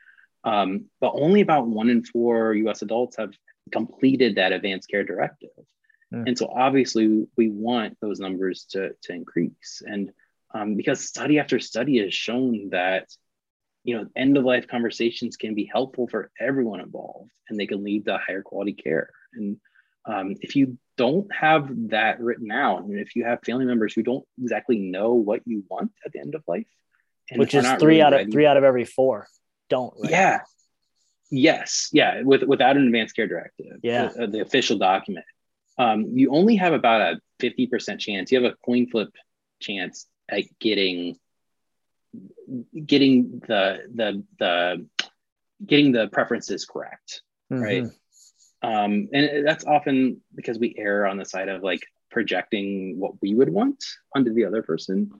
Um, 0.43 0.85
but 1.01 1.11
only 1.15 1.41
about 1.41 1.67
one 1.67 1.89
in 1.89 2.03
four 2.03 2.53
US 2.53 2.81
adults 2.81 3.17
have 3.17 3.33
completed 3.71 4.35
that 4.35 4.51
advanced 4.51 4.89
care 4.89 5.03
directive. 5.03 5.49
Mm. 6.13 6.27
And 6.27 6.37
so 6.37 6.47
obviously 6.47 7.27
we 7.37 7.49
want 7.49 7.97
those 8.01 8.19
numbers 8.19 8.65
to, 8.71 8.91
to 9.03 9.13
increase. 9.13 9.81
And 9.85 10.11
um, 10.53 10.75
because 10.75 11.01
study 11.01 11.39
after 11.39 11.59
study 11.59 11.99
has 11.99 12.13
shown 12.13 12.69
that, 12.71 13.07
you 13.83 13.97
know, 13.97 14.07
end 14.15 14.37
of 14.37 14.43
life 14.43 14.67
conversations 14.67 15.37
can 15.37 15.55
be 15.55 15.69
helpful 15.71 16.07
for 16.07 16.31
everyone 16.39 16.79
involved 16.79 17.31
and 17.47 17.59
they 17.59 17.67
can 17.67 17.83
lead 17.83 18.05
to 18.05 18.17
higher 18.17 18.41
quality 18.41 18.73
care. 18.73 19.11
And 19.33 19.57
um, 20.05 20.35
if 20.41 20.55
you 20.55 20.77
don't 20.97 21.33
have 21.33 21.69
that 21.89 22.19
written 22.19 22.51
out, 22.51 22.83
and 22.83 22.99
if 22.99 23.15
you 23.15 23.25
have 23.25 23.39
family 23.45 23.65
members 23.65 23.93
who 23.93 24.03
don't 24.03 24.25
exactly 24.41 24.79
know 24.79 25.13
what 25.13 25.41
you 25.45 25.63
want 25.69 25.91
at 26.05 26.11
the 26.11 26.19
end 26.19 26.35
of 26.35 26.43
life, 26.47 26.65
which 27.35 27.53
is 27.53 27.65
three 27.73 27.99
really 27.99 28.01
out 28.01 28.13
of 28.13 28.31
three 28.31 28.45
out 28.47 28.57
of 28.57 28.63
every 28.63 28.85
four 28.85 29.27
don't. 29.69 29.93
Right 30.01 30.11
yeah. 30.11 30.39
Yes. 31.31 31.89
Yeah. 31.91 32.21
With 32.23 32.43
without 32.43 32.77
an 32.77 32.85
advanced 32.85 33.15
care 33.15 33.27
directive. 33.27 33.79
Yeah. 33.83 34.09
The, 34.15 34.27
the 34.27 34.41
official 34.41 34.77
document. 34.77 35.25
Um, 35.77 36.17
you 36.17 36.31
only 36.31 36.57
have 36.57 36.73
about 36.73 37.01
a 37.01 37.19
50% 37.39 37.99
chance. 37.99 38.31
You 38.31 38.43
have 38.43 38.51
a 38.51 38.55
coin 38.65 38.87
flip 38.89 39.09
chance 39.61 40.07
at 40.27 40.43
getting 40.59 41.15
getting 42.85 43.39
the 43.47 43.83
the 43.93 44.23
the 44.39 44.87
getting 45.65 45.91
the 45.91 46.07
preferences 46.07 46.65
correct. 46.65 47.21
Mm-hmm. 47.51 47.63
Right. 47.63 47.83
Um, 48.61 49.09
and 49.13 49.47
that's 49.47 49.65
often 49.65 50.21
because 50.35 50.59
we 50.59 50.75
err 50.77 51.05
on 51.05 51.17
the 51.17 51.25
side 51.25 51.47
of 51.47 51.63
like 51.63 51.81
projecting 52.11 52.99
what 52.99 53.21
we 53.21 53.33
would 53.33 53.49
want 53.49 53.83
onto 54.13 54.33
the 54.33 54.45
other 54.45 54.63
person 54.63 55.11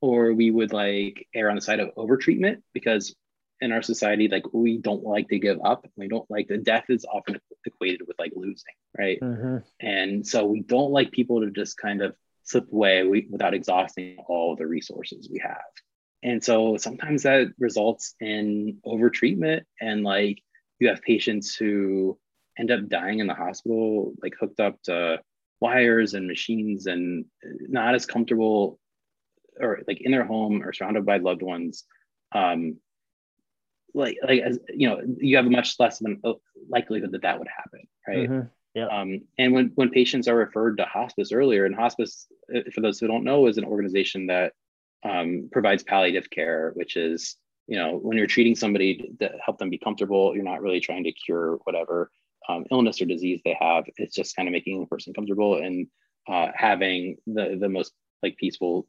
or 0.00 0.32
we 0.32 0.50
would 0.50 0.72
like 0.72 1.26
err 1.34 1.50
on 1.50 1.56
the 1.56 1.62
side 1.62 1.80
of 1.80 1.94
overtreatment 1.94 2.62
because 2.72 3.14
in 3.60 3.72
our 3.72 3.82
society, 3.82 4.28
like 4.28 4.44
we 4.52 4.78
don't 4.78 5.04
like 5.04 5.28
to 5.28 5.38
give 5.38 5.58
up. 5.64 5.86
We 5.96 6.08
don't 6.08 6.30
like 6.30 6.48
the 6.48 6.58
death 6.58 6.86
is 6.88 7.04
often 7.04 7.40
equated 7.64 8.02
with 8.06 8.18
like 8.18 8.32
losing, 8.34 8.74
right? 8.96 9.18
Mm-hmm. 9.20 9.58
And 9.80 10.26
so 10.26 10.44
we 10.44 10.60
don't 10.60 10.92
like 10.92 11.10
people 11.10 11.40
to 11.40 11.50
just 11.50 11.76
kind 11.78 12.02
of 12.02 12.14
slip 12.42 12.70
away 12.72 13.04
we, 13.04 13.26
without 13.30 13.54
exhausting 13.54 14.18
all 14.28 14.56
the 14.56 14.66
resources 14.66 15.28
we 15.30 15.40
have. 15.40 15.56
And 16.22 16.42
so 16.42 16.76
sometimes 16.76 17.22
that 17.22 17.48
results 17.58 18.14
in 18.20 18.78
overtreatment 18.86 19.62
and 19.80 20.02
like 20.02 20.42
you 20.78 20.88
have 20.88 21.02
patients 21.02 21.54
who 21.54 22.18
end 22.58 22.70
up 22.70 22.88
dying 22.88 23.20
in 23.20 23.26
the 23.26 23.34
hospital, 23.34 24.14
like 24.22 24.34
hooked 24.38 24.60
up 24.60 24.80
to 24.82 25.20
wires 25.60 26.14
and 26.14 26.26
machines 26.26 26.86
and 26.86 27.24
not 27.42 27.94
as 27.94 28.06
comfortable 28.06 28.78
or 29.58 29.80
like 29.86 30.00
in 30.02 30.12
their 30.12 30.24
home 30.24 30.62
or 30.62 30.72
surrounded 30.72 31.06
by 31.06 31.16
loved 31.16 31.42
ones 31.42 31.84
um, 32.32 32.76
like 33.96 34.16
like 34.26 34.40
as 34.40 34.58
you 34.68 34.88
know 34.88 35.00
you 35.18 35.36
have 35.36 35.46
a 35.46 35.50
much 35.50 35.76
less 35.78 36.00
of 36.00 36.06
a 36.24 36.32
likelihood 36.68 37.12
that 37.12 37.22
that 37.22 37.38
would 37.38 37.48
happen 37.48 37.80
right? 38.06 38.28
Mm-hmm. 38.28 38.46
yeah. 38.74 38.86
Um, 38.86 39.22
and 39.38 39.52
when 39.52 39.72
when 39.74 39.90
patients 39.90 40.28
are 40.28 40.36
referred 40.36 40.78
to 40.78 40.84
hospice 40.84 41.32
earlier 41.32 41.64
and 41.64 41.74
hospice 41.74 42.26
uh, 42.54 42.60
for 42.72 42.80
those 42.80 42.98
who 42.98 43.06
don't 43.06 43.24
know 43.24 43.46
is 43.46 43.58
an 43.58 43.64
organization 43.64 44.26
that 44.28 44.52
um, 45.04 45.48
provides 45.52 45.82
palliative 45.82 46.30
care 46.30 46.72
which 46.74 46.96
is 46.96 47.36
you 47.66 47.78
know 47.78 47.96
when 47.96 48.16
you're 48.16 48.26
treating 48.26 48.54
somebody 48.54 49.10
to 49.20 49.30
help 49.44 49.58
them 49.58 49.70
be 49.70 49.78
comfortable 49.78 50.34
you're 50.34 50.44
not 50.44 50.62
really 50.62 50.80
trying 50.80 51.04
to 51.04 51.12
cure 51.12 51.58
whatever 51.64 52.10
um, 52.48 52.64
illness 52.70 53.00
or 53.00 53.06
disease 53.06 53.40
they 53.44 53.56
have. 53.60 53.84
It's 53.96 54.14
just 54.14 54.36
kind 54.36 54.48
of 54.48 54.52
making 54.52 54.80
the 54.80 54.86
person 54.86 55.12
comfortable 55.12 55.56
and 55.56 55.86
uh, 56.28 56.48
having 56.54 57.16
the 57.26 57.56
the 57.60 57.68
most 57.68 57.92
like 58.22 58.36
peaceful 58.36 58.86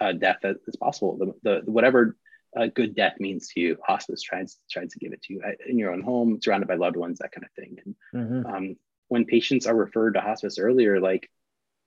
uh, 0.00 0.12
death 0.12 0.44
as 0.44 0.76
possible. 0.78 1.34
The, 1.42 1.62
the 1.64 1.70
whatever 1.70 2.16
a 2.56 2.68
good 2.68 2.94
death 2.94 3.14
means 3.18 3.48
to 3.48 3.60
you. 3.60 3.76
Hospice 3.86 4.22
tries 4.22 4.58
tries 4.70 4.92
to 4.92 4.98
give 4.98 5.12
it 5.12 5.22
to 5.22 5.34
you 5.34 5.42
in 5.66 5.78
your 5.78 5.92
own 5.92 6.02
home, 6.02 6.40
surrounded 6.42 6.68
by 6.68 6.74
loved 6.74 6.96
ones, 6.96 7.18
that 7.18 7.32
kind 7.32 7.44
of 7.44 7.52
thing. 7.52 7.78
And 7.84 7.94
mm-hmm. 8.14 8.54
um, 8.54 8.76
when 9.08 9.24
patients 9.24 9.66
are 9.66 9.74
referred 9.74 10.14
to 10.14 10.20
hospice 10.20 10.58
earlier, 10.58 11.00
like 11.00 11.30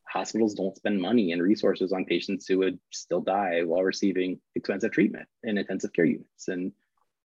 hospitals 0.07 0.55
don't 0.55 0.75
spend 0.75 1.01
money 1.01 1.31
and 1.31 1.41
resources 1.41 1.93
on 1.93 2.05
patients 2.05 2.45
who 2.47 2.59
would 2.59 2.79
still 2.91 3.21
die 3.21 3.61
while 3.63 3.83
receiving 3.83 4.39
expensive 4.55 4.91
treatment 4.91 5.27
in 5.43 5.57
intensive 5.57 5.93
care 5.93 6.05
units. 6.05 6.47
And 6.47 6.73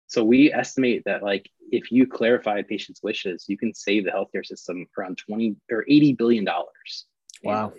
so 0.07 0.23
we 0.23 0.53
estimate 0.53 1.03
that 1.05 1.23
like 1.23 1.49
if 1.71 1.91
you 1.91 2.05
clarify 2.07 2.61
patients' 2.61 3.01
wishes, 3.01 3.45
you 3.47 3.57
can 3.57 3.73
save 3.73 4.05
the 4.05 4.11
healthcare 4.11 4.45
system 4.45 4.85
around 4.97 5.17
20 5.17 5.55
or 5.71 5.83
80 5.87 6.13
billion 6.13 6.45
dollars. 6.45 7.05
Wow. 7.43 7.73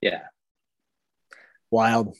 Yeah. 0.00 0.22
Wild. 1.70 2.16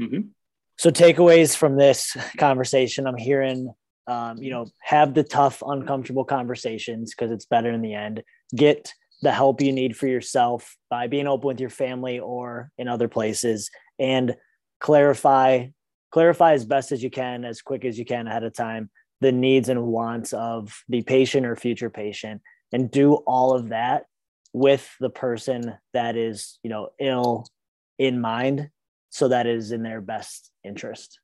Mm-hmm. 0.00 0.28
So 0.78 0.90
takeaways 0.90 1.56
from 1.56 1.76
this 1.76 2.16
conversation, 2.38 3.06
I'm 3.06 3.16
hearing 3.16 3.72
um, 4.06 4.38
you 4.38 4.50
know, 4.50 4.66
have 4.82 5.14
the 5.14 5.24
tough, 5.24 5.62
uncomfortable 5.66 6.24
conversations 6.24 7.12
because 7.12 7.32
it's 7.32 7.46
better 7.46 7.70
in 7.70 7.82
the 7.82 7.94
end. 7.94 8.22
Get 8.54 8.92
the 9.22 9.32
help 9.32 9.60
you 9.60 9.72
need 9.72 9.96
for 9.96 10.06
yourself 10.06 10.76
by 10.90 11.06
being 11.06 11.26
open 11.26 11.48
with 11.48 11.60
your 11.60 11.70
family 11.70 12.18
or 12.18 12.70
in 12.78 12.88
other 12.88 13.08
places 13.08 13.70
and 13.98 14.36
clarify 14.80 15.66
clarify 16.12 16.52
as 16.52 16.64
best 16.64 16.92
as 16.92 17.02
you 17.02 17.10
can 17.10 17.44
as 17.44 17.62
quick 17.62 17.84
as 17.84 17.98
you 17.98 18.04
can 18.04 18.26
ahead 18.26 18.44
of 18.44 18.54
time 18.54 18.90
the 19.22 19.32
needs 19.32 19.70
and 19.70 19.82
wants 19.82 20.34
of 20.34 20.82
the 20.88 21.02
patient 21.02 21.46
or 21.46 21.56
future 21.56 21.88
patient 21.88 22.42
and 22.72 22.90
do 22.90 23.14
all 23.26 23.54
of 23.54 23.70
that 23.70 24.04
with 24.52 24.94
the 25.00 25.08
person 25.08 25.74
that 25.94 26.14
is 26.14 26.58
you 26.62 26.68
know 26.68 26.90
ill 27.00 27.46
in 27.98 28.20
mind 28.20 28.68
so 29.16 29.28
that 29.28 29.46
is 29.46 29.72
in 29.72 29.82
their 29.82 30.00
best 30.00 30.50
interest. 30.62 31.20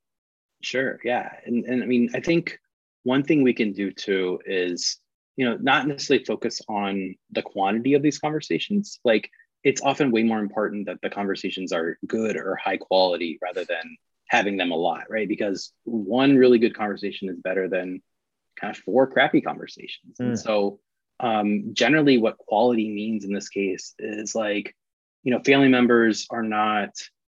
Sure 0.63 0.99
yeah. 1.05 1.29
And, 1.45 1.65
and 1.65 1.83
i 1.83 1.87
mean 1.87 2.11
i 2.15 2.21
think 2.21 2.59
one 3.03 3.23
thing 3.23 3.43
we 3.43 3.53
can 3.53 3.73
do 3.73 3.91
too 3.91 4.41
is 4.47 4.99
you 5.37 5.45
know 5.45 5.57
not 5.61 5.87
necessarily 5.87 6.25
focus 6.25 6.61
on 6.69 7.15
the 7.31 7.43
quantity 7.43 7.95
of 7.95 8.03
these 8.03 8.19
conversations. 8.19 8.99
Like 9.05 9.31
it's 9.65 9.83
often 9.83 10.11
way 10.11 10.23
more 10.23 10.39
important 10.39 10.87
that 10.87 11.01
the 11.03 11.11
conversations 11.11 11.73
are 11.73 11.99
good 12.07 12.37
or 12.37 12.57
high 12.57 12.77
quality 12.77 13.39
rather 13.43 13.65
than 13.65 13.97
having 14.29 14.57
them 14.57 14.71
a 14.71 14.77
lot 14.77 15.05
right? 15.11 15.29
Because 15.29 15.73
one 15.85 16.37
really 16.37 16.59
good 16.59 16.75
conversation 16.75 17.29
is 17.29 17.39
better 17.39 17.69
than 17.69 18.03
kind 18.59 18.75
of 18.75 18.83
four 18.83 19.07
crappy 19.07 19.41
conversations. 19.41 20.17
Mm. 20.19 20.27
and 20.27 20.39
so 20.39 20.81
um, 21.21 21.71
generally 21.73 22.19
what 22.19 22.39
quality 22.39 22.89
means 22.89 23.25
in 23.25 23.33
this 23.33 23.49
case 23.49 23.95
is 23.99 24.35
like 24.35 24.75
you 25.25 25.33
know 25.33 25.41
family 25.41 25.69
members 25.69 26.27
are 26.31 26.43
not 26.43 26.91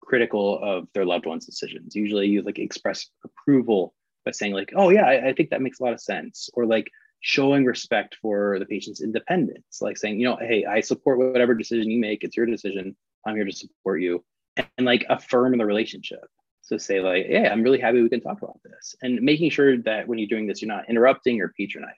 critical 0.06 0.60
of 0.64 0.88
their 0.94 1.06
loved 1.06 1.26
one's 1.26 1.46
decisions 1.46 1.96
usually 1.96 2.28
you 2.28 2.42
like 2.42 2.60
express 2.60 3.10
approval 3.24 3.94
by 4.26 4.32
saying 4.32 4.54
like 4.54 4.72
oh 4.76 4.90
yeah 4.90 5.06
I, 5.06 5.30
I 5.30 5.34
think 5.34 5.50
that 5.50 5.62
makes 5.62 5.80
a 5.80 5.84
lot 5.84 5.94
of 5.94 6.02
sense 6.02 6.50
or 6.54 6.66
like 6.66 6.90
showing 7.26 7.66
respect 7.66 8.16
for 8.22 8.60
the 8.60 8.68
patient's 8.68 9.02
independence, 9.02 9.82
like 9.82 9.98
saying, 9.98 10.20
you 10.20 10.28
know, 10.28 10.38
hey, 10.40 10.64
I 10.64 10.80
support 10.82 11.18
whatever 11.18 11.56
decision 11.56 11.90
you 11.90 12.00
make. 12.00 12.24
It's 12.24 12.38
your 12.38 12.46
decision. 12.46 12.96
I'm 13.26 13.36
here 13.36 13.46
to 13.46 13.52
support 13.52 14.00
you. 14.00 14.24
And, 14.58 14.68
and 14.78 14.86
like 14.86 15.08
affirm 15.10 15.58
the 15.58 15.66
relationship. 15.66 16.24
So 16.62 16.78
say 16.78 17.02
like, 17.02 17.26
yeah, 17.28 17.52
I'm 17.52 17.64
really 17.64 17.80
happy 17.80 18.00
we 18.00 18.10
can 18.10 18.22
talk 18.22 18.44
about 18.44 18.60
this. 18.64 18.96
And 19.02 19.20
making 19.24 19.50
sure 19.50 19.76
that 19.80 20.08
when 20.08 20.20
you're 20.20 20.28
doing 20.28 20.46
this, 20.46 20.62
you're 20.62 20.74
not 20.74 20.88
interrupting 20.88 21.42
or 21.42 21.52
patronizing. 21.58 21.98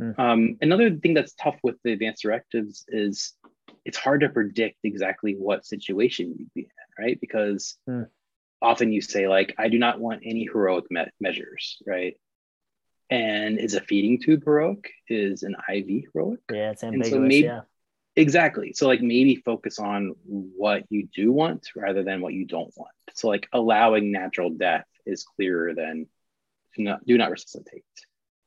Mm. 0.00 0.18
Um, 0.20 0.56
another 0.60 0.94
thing 0.94 1.14
that's 1.14 1.34
tough 1.34 1.58
with 1.64 1.74
the 1.82 1.92
advanced 1.92 2.22
directives 2.22 2.84
is 2.86 3.34
it's 3.84 3.98
hard 3.98 4.20
to 4.20 4.28
predict 4.28 4.78
exactly 4.84 5.34
what 5.38 5.66
situation 5.66 6.34
you'd 6.38 6.54
be 6.54 6.62
in, 6.62 7.04
right? 7.04 7.20
Because 7.20 7.76
mm. 7.88 8.06
often 8.62 8.92
you 8.92 9.00
say 9.00 9.28
like, 9.28 9.54
I 9.58 9.68
do 9.68 9.78
not 9.78 10.00
want 10.00 10.22
any 10.24 10.44
heroic 10.44 10.84
me- 10.90 11.06
measures, 11.20 11.82
right? 11.86 12.16
and 13.10 13.58
is 13.58 13.74
a 13.74 13.80
feeding 13.80 14.20
tube 14.20 14.42
heroic 14.44 14.90
is 15.08 15.42
an 15.42 15.54
iv 15.72 15.86
heroic 16.12 16.40
yeah 16.50 16.70
it's 16.70 16.82
ambiguous 16.82 17.10
so 17.10 17.20
maybe, 17.20 17.46
yeah 17.46 17.60
exactly 18.16 18.72
so 18.72 18.86
like 18.86 19.02
maybe 19.02 19.36
focus 19.36 19.78
on 19.78 20.14
what 20.24 20.84
you 20.88 21.08
do 21.14 21.32
want 21.32 21.68
rather 21.76 22.02
than 22.02 22.20
what 22.20 22.32
you 22.32 22.46
don't 22.46 22.72
want 22.76 22.92
so 23.12 23.28
like 23.28 23.48
allowing 23.52 24.12
natural 24.12 24.50
death 24.50 24.86
is 25.04 25.24
clearer 25.24 25.74
than 25.74 26.06
do 26.76 26.82
not, 26.82 27.04
do 27.04 27.18
not 27.18 27.30
resuscitate 27.30 27.84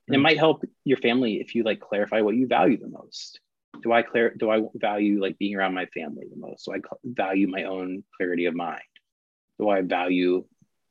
and 0.07 0.15
it 0.15 0.17
hmm. 0.17 0.23
might 0.23 0.37
help 0.37 0.63
your 0.83 0.97
family 0.97 1.35
if 1.35 1.53
you 1.53 1.63
like 1.63 1.79
clarify 1.79 2.21
what 2.21 2.35
you 2.35 2.47
value 2.47 2.77
the 2.77 2.87
most 2.87 3.39
do 3.81 3.91
i 3.91 4.01
clear 4.01 4.33
do 4.37 4.49
i 4.49 4.61
value 4.75 5.21
like 5.21 5.37
being 5.37 5.55
around 5.55 5.73
my 5.73 5.85
family 5.87 6.25
the 6.29 6.39
most 6.39 6.65
do 6.65 6.73
i 6.73 6.79
value 7.03 7.47
my 7.47 7.63
own 7.63 8.03
clarity 8.15 8.45
of 8.45 8.55
mind 8.55 8.81
do 9.59 9.69
i 9.69 9.81
value 9.81 10.43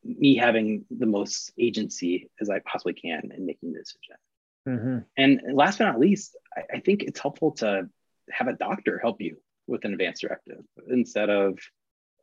me 0.07 0.37
having 0.37 0.85
the 0.91 1.07
most 1.07 1.53
agency 1.59 2.31
as 2.41 2.51
I 2.51 2.61
possibly 2.61 2.95
can 2.95 3.33
in 3.37 3.47
making 3.47 3.73
the 3.73 3.81
decision. 3.81 4.17
Mm-hmm. 4.69 4.99
And 5.17 5.41
last 5.55 5.79
but 5.79 5.87
not 5.87 6.01
least, 6.01 6.37
I, 6.57 6.77
I, 6.77 6.81
think 6.81 7.03
it's 7.03 7.21
helpful 7.21 7.53
to 7.53 7.89
have 8.31 8.49
a 8.49 8.55
doctor 8.55 8.99
help 8.99 9.21
you 9.21 9.37
with 9.67 9.85
an 9.85 9.93
advance 9.93 10.21
directive 10.21 10.65
instead 10.89 11.31
of 11.31 11.59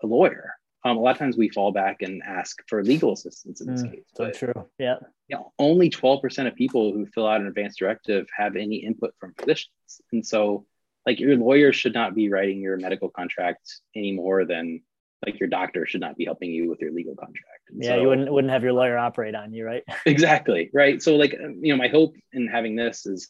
a 0.02 0.08
lawyer. 0.08 0.54
Um, 0.86 0.98
a 0.98 1.00
lot 1.00 1.12
of 1.12 1.18
times 1.18 1.38
we 1.38 1.50
fall 1.50 1.72
back 1.72 2.02
and 2.02 2.22
ask 2.24 2.62
for 2.68 2.84
legal 2.84 3.14
assistance 3.14 3.62
in 3.62 3.72
this 3.72 3.84
mm, 3.84 3.92
case. 3.92 4.04
So 4.16 4.32
true. 4.32 4.68
Yeah. 4.78 4.96
You 5.30 5.38
know, 5.38 5.54
only 5.58 5.90
12% 5.90 6.48
of 6.48 6.56
people 6.56 6.92
who 6.92 7.06
fill 7.06 7.26
out 7.26 7.40
an 7.40 7.48
advance 7.48 7.78
directive 7.78 8.28
have 8.38 8.58
any 8.58 8.78
input 8.78 9.14
from 9.18 9.34
physicians. 9.40 9.72
And 10.12 10.26
so 10.26 10.66
like 11.06 11.20
your 11.20 11.38
lawyer 11.38 11.72
should 11.72 11.94
not 11.94 12.16
be 12.16 12.30
writing 12.30 12.62
your 12.62 12.78
medical 12.78 13.10
contract 13.10 13.62
any 13.96 14.12
more 14.12 14.46
than 14.46 14.82
like 15.26 15.40
your 15.40 15.48
doctor 15.48 15.86
should 15.86 16.02
not 16.02 16.18
be 16.18 16.26
helping 16.26 16.52
you 16.52 16.70
with 16.70 16.82
your 16.82 16.92
legal 16.92 17.16
contract. 17.16 17.70
And 17.70 17.82
yeah, 17.82 17.92
so, 17.92 18.02
you 18.02 18.08
wouldn't 18.10 18.32
wouldn't 18.32 18.52
have 18.52 18.64
your 18.64 18.74
lawyer 18.74 18.98
operate 18.98 19.36
on 19.36 19.54
you, 19.54 19.66
right? 19.66 19.84
exactly, 20.06 20.70
right. 20.74 21.02
So 21.02 21.16
like 21.16 21.32
you 21.32 21.74
know, 21.74 21.78
my 21.78 21.88
hope 21.88 22.16
in 22.34 22.48
having 22.48 22.76
this 22.76 23.06
is 23.06 23.30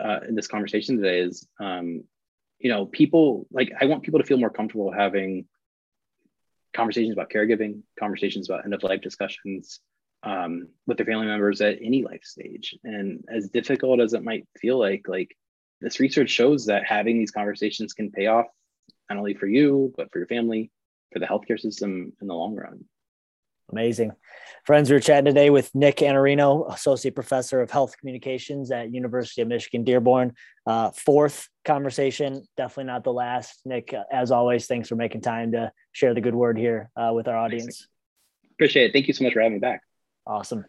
uh, 0.00 0.20
in 0.28 0.34
this 0.34 0.46
conversation 0.46 0.96
today 0.96 1.20
is 1.20 1.46
um, 1.60 2.04
you 2.60 2.70
know, 2.70 2.86
people 2.86 3.46
like 3.50 3.72
I 3.80 3.86
want 3.86 4.04
people 4.04 4.20
to 4.20 4.26
feel 4.26 4.38
more 4.38 4.50
comfortable 4.50 4.92
having 4.92 5.46
conversations 6.74 7.12
about 7.12 7.30
caregiving, 7.30 7.82
conversations 7.98 8.48
about 8.48 8.64
end 8.64 8.74
of 8.74 8.82
life 8.82 9.00
discussions 9.00 9.80
um, 10.22 10.68
with 10.86 10.96
their 10.96 11.06
family 11.06 11.26
members 11.26 11.60
at 11.60 11.78
any 11.82 12.02
life 12.02 12.24
stage. 12.24 12.76
And 12.84 13.24
as 13.28 13.48
difficult 13.48 14.00
as 14.00 14.14
it 14.14 14.24
might 14.24 14.46
feel 14.58 14.78
like, 14.78 15.06
like 15.06 15.36
this 15.80 16.00
research 16.00 16.30
shows 16.30 16.66
that 16.66 16.84
having 16.84 17.18
these 17.18 17.30
conversations 17.30 17.92
can 17.92 18.10
pay 18.10 18.26
off 18.26 18.46
not 19.10 19.18
only 19.18 19.34
for 19.34 19.46
you 19.46 19.92
but 19.96 20.10
for 20.10 20.18
your 20.18 20.28
family 20.28 20.70
for 21.12 21.18
the 21.18 21.26
healthcare 21.26 21.60
system 21.60 22.12
in 22.20 22.26
the 22.26 22.34
long 22.34 22.56
run. 22.56 22.84
Amazing. 23.70 24.12
Friends, 24.64 24.90
we're 24.90 25.00
chatting 25.00 25.24
today 25.24 25.50
with 25.50 25.74
Nick 25.74 25.96
Iannarino, 25.96 26.72
Associate 26.72 27.14
Professor 27.14 27.60
of 27.60 27.70
Health 27.70 27.96
Communications 27.98 28.70
at 28.70 28.92
University 28.92 29.42
of 29.42 29.48
Michigan 29.48 29.84
Dearborn. 29.84 30.32
Uh, 30.66 30.90
fourth 30.90 31.48
conversation, 31.64 32.46
definitely 32.56 32.84
not 32.84 33.04
the 33.04 33.12
last. 33.12 33.60
Nick, 33.64 33.94
as 34.12 34.30
always, 34.30 34.66
thanks 34.66 34.88
for 34.88 34.96
making 34.96 35.20
time 35.20 35.52
to 35.52 35.72
share 35.92 36.14
the 36.14 36.20
good 36.20 36.34
word 36.34 36.58
here 36.58 36.90
uh, 36.96 37.12
with 37.14 37.28
our 37.28 37.36
audience. 37.36 37.88
Appreciate 38.52 38.86
it. 38.86 38.92
Thank 38.92 39.08
you 39.08 39.14
so 39.14 39.24
much 39.24 39.32
for 39.32 39.40
having 39.40 39.54
me 39.54 39.60
back. 39.60 39.80
Awesome. 40.26 40.64